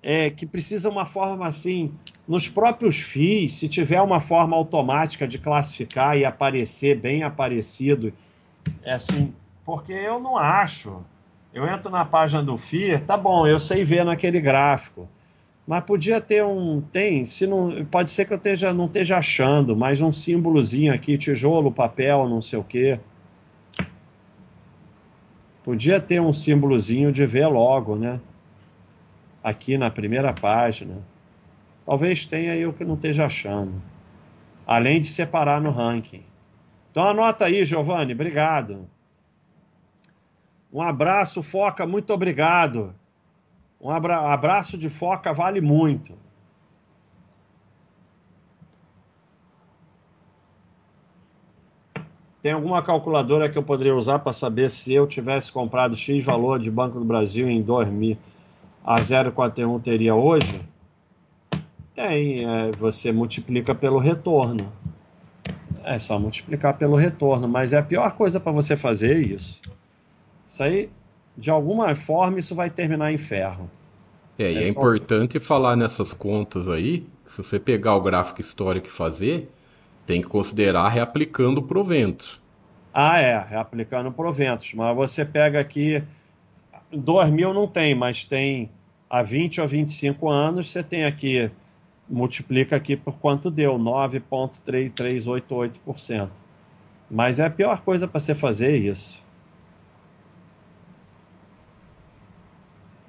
[0.02, 1.94] é, que precisa uma forma assim
[2.26, 8.12] nos próprios FIIs, se tiver uma forma automática de classificar e aparecer bem aparecido,
[8.82, 9.32] é assim,
[9.64, 11.04] porque eu não acho.
[11.54, 15.08] Eu entro na página do FII, tá bom, eu sei ver naquele gráfico.
[15.70, 16.80] Mas podia ter um.
[16.80, 17.84] Tem, se não.
[17.84, 22.42] Pode ser que eu esteja, não esteja achando, mas um símbolozinho aqui, tijolo, papel, não
[22.42, 22.98] sei o quê.
[25.62, 28.20] Podia ter um símbolozinho de ver logo, né?
[29.44, 30.96] Aqui na primeira página.
[31.86, 33.80] Talvez tenha eu que não esteja achando.
[34.66, 36.24] Além de separar no ranking.
[36.90, 38.88] Então anota aí, Giovanni, obrigado.
[40.72, 42.92] Um abraço, Foca, muito obrigado.
[43.80, 46.12] Um abra abraço de Foca vale muito.
[52.42, 56.58] Tem alguma calculadora que eu poderia usar para saber se eu tivesse comprado X valor
[56.58, 58.16] de Banco do Brasil em 2000
[58.84, 60.62] a 0,41 teria hoje?
[61.94, 64.72] Tem, é, você multiplica pelo retorno.
[65.84, 69.60] É só multiplicar pelo retorno, mas é a pior coisa para você fazer isso.
[70.44, 70.90] Isso aí,
[71.40, 73.68] de alguma forma, isso vai terminar em ferro.
[74.38, 78.88] É, e é, é importante falar nessas contas aí, se você pegar o gráfico histórico
[78.88, 79.50] e fazer,
[80.06, 82.38] tem que considerar reaplicando proventos.
[82.92, 84.74] Ah, é, reaplicando proventos.
[84.74, 86.02] Mas você pega aqui,
[86.92, 88.70] 2000 não tem, mas tem
[89.08, 91.50] há 20 ou 25 anos, você tem aqui
[92.10, 96.28] multiplica aqui por quanto deu, 9,3388%.
[97.08, 99.22] Mas é a pior coisa para você fazer isso.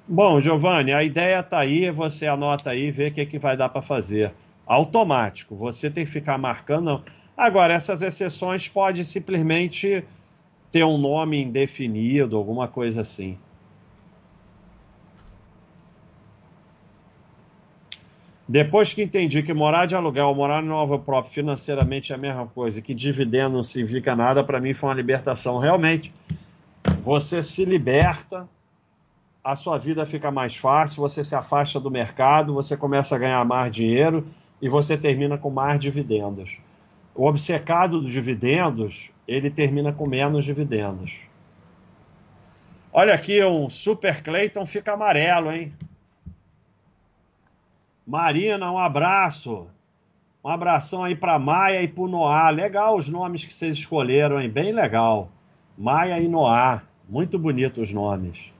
[0.06, 3.68] Bom, Giovanni, a ideia está aí, você anota aí, vê o que, que vai dar
[3.68, 4.34] para fazer.
[4.66, 7.02] Automático, você tem que ficar marcando.
[7.36, 10.04] Agora, essas exceções pode simplesmente
[10.72, 13.38] ter um nome indefinido, alguma coisa assim.
[18.48, 22.46] Depois que entendi que morar de aluguel morar no imóvel próprio financeiramente é a mesma
[22.46, 25.58] coisa, que dividendo não significa nada, para mim foi uma libertação.
[25.58, 26.12] Realmente,
[27.02, 28.48] você se liberta,
[29.44, 33.44] a sua vida fica mais fácil, você se afasta do mercado, você começa a ganhar
[33.44, 34.26] mais dinheiro
[34.60, 36.58] e você termina com mais dividendos.
[37.14, 41.12] O obcecado dos dividendos, ele termina com menos dividendos.
[42.92, 45.72] Olha aqui, um Super Clayton fica amarelo, hein?
[48.06, 49.66] Marina, um abraço.
[50.44, 52.50] Um abração aí para Maia e para Noá.
[52.50, 54.48] Legal os nomes que vocês escolheram, hein?
[54.48, 55.30] Bem legal.
[55.76, 56.82] Maia e Noá.
[57.08, 58.51] Muito bonitos os nomes.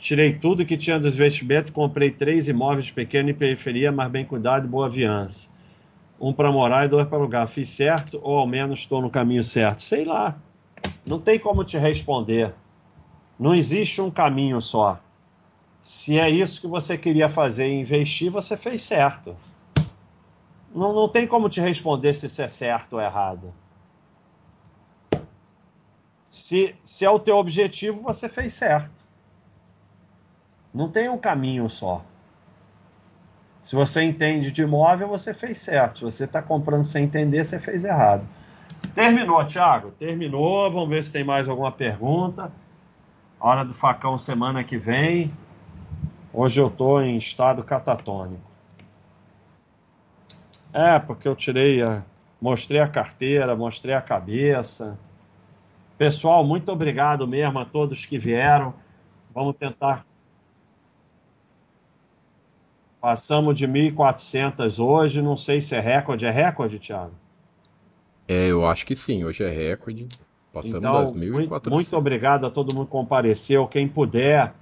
[0.00, 4.64] Tirei tudo que tinha dos investimentos, comprei três imóveis pequenos em periferia, mas bem cuidado
[4.64, 5.50] e boa viança.
[6.18, 7.46] Um para morar e dois para alugar.
[7.46, 9.82] Fiz certo ou ao menos estou no caminho certo?
[9.82, 10.38] Sei lá.
[11.04, 12.54] Não tem como te responder.
[13.38, 14.98] Não existe um caminho só.
[15.82, 19.36] Se é isso que você queria fazer e investir, você fez certo.
[20.74, 23.52] Não, não tem como te responder se isso é certo ou errado.
[26.26, 28.99] Se, se é o teu objetivo, você fez certo.
[30.72, 32.02] Não tem um caminho só.
[33.62, 35.98] Se você entende de imóvel, você fez certo.
[35.98, 38.26] Se você está comprando sem entender, você fez errado.
[38.94, 39.90] Terminou, Thiago?
[39.92, 40.70] Terminou.
[40.70, 42.50] Vamos ver se tem mais alguma pergunta.
[43.38, 45.32] Hora do facão semana que vem.
[46.32, 48.50] Hoje eu estou em estado catatônico.
[50.72, 52.02] É, porque eu tirei a...
[52.40, 54.98] Mostrei a carteira, mostrei a cabeça.
[55.98, 58.72] Pessoal, muito obrigado mesmo a todos que vieram.
[59.34, 60.06] Vamos tentar
[63.00, 66.26] Passamos de 1.400 hoje, não sei se é recorde.
[66.26, 67.12] É recorde, Thiago?
[68.28, 70.06] É, eu acho que sim, hoje é recorde.
[70.52, 71.70] Passamos então, das 1.400.
[71.70, 73.66] Muito obrigado a todo mundo que compareceu.
[73.66, 74.52] Quem puder,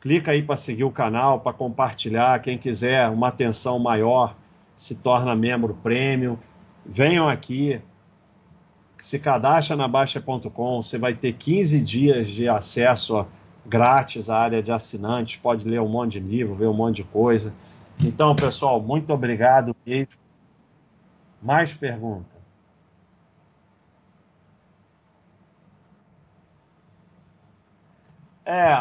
[0.00, 2.40] clica aí para seguir o canal, para compartilhar.
[2.40, 4.36] Quem quiser uma atenção maior,
[4.76, 6.38] se torna membro prêmio.
[6.86, 7.80] Venham aqui,
[8.98, 13.26] se cadastra na Baixa.com, você vai ter 15 dias de acesso a
[13.68, 17.04] grátis a área de assinantes, pode ler um monte de livro, ver um monte de
[17.04, 17.52] coisa.
[18.00, 20.18] Então, pessoal, muito obrigado mesmo.
[21.42, 22.38] Mais pergunta?
[28.44, 28.72] É,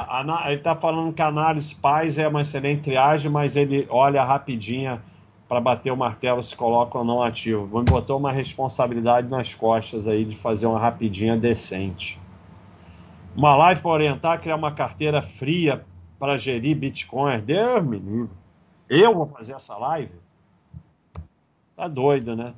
[0.46, 5.04] ele está falando que a análise paz é uma excelente triagem, mas ele olha rapidinha
[5.48, 7.68] para bater o martelo se coloca ou não ativo.
[7.78, 12.27] Me botou uma responsabilidade nas costas aí de fazer uma rapidinha decente.
[13.38, 15.86] Uma live para orientar, criar uma carteira fria
[16.18, 17.40] para gerir Bitcoin.
[17.40, 18.36] Deus me livre.
[18.90, 20.16] Eu vou fazer essa live?
[21.76, 22.56] Tá doido, né?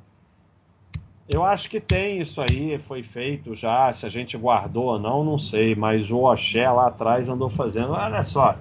[1.28, 3.92] Eu acho que tem isso aí, foi feito já.
[3.92, 5.74] Se a gente guardou ou não, não sei.
[5.74, 7.92] Mas o Oxé lá atrás andou fazendo.
[7.92, 8.56] Olha só.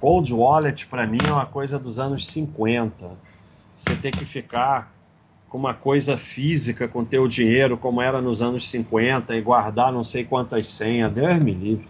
[0.00, 3.10] Cold Wallet para mim é uma coisa dos anos 50.
[3.76, 4.91] Você tem que ficar
[5.52, 10.02] com uma coisa física com teu dinheiro, como era nos anos 50, e guardar não
[10.02, 11.12] sei quantas senhas.
[11.12, 11.86] Deus me livre.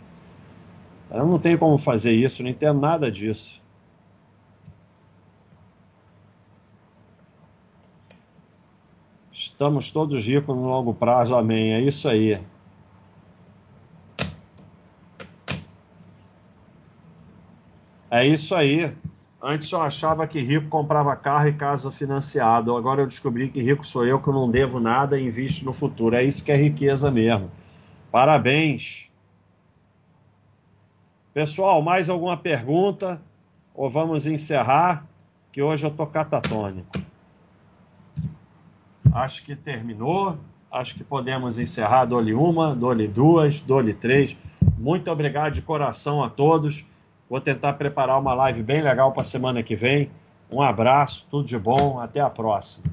[1.09, 3.63] Eu não tenho como fazer isso, não entendo nada disso.
[9.33, 11.73] Estamos todos ricos no longo prazo, amém.
[11.73, 12.41] É isso aí.
[18.11, 18.93] É isso aí.
[19.45, 22.77] Antes eu achava que rico comprava carro e casa financiado.
[22.77, 26.15] Agora eu descobri que rico sou eu que não devo nada e invisto no futuro.
[26.15, 27.51] É isso que é riqueza mesmo.
[28.13, 29.09] Parabéns.
[31.35, 33.21] Pessoal, mais alguma pergunta?
[33.75, 35.05] Ou vamos encerrar?
[35.51, 36.89] Que hoje eu tô catatônico.
[39.13, 40.39] Acho que terminou.
[40.71, 42.05] Acho que podemos encerrar.
[42.05, 44.37] Dole uma, dole duas, dole três.
[44.79, 46.85] Muito obrigado de coração a todos.
[47.33, 50.11] Vou tentar preparar uma live bem legal para a semana que vem.
[50.51, 52.85] Um abraço, tudo de bom, até a próxima.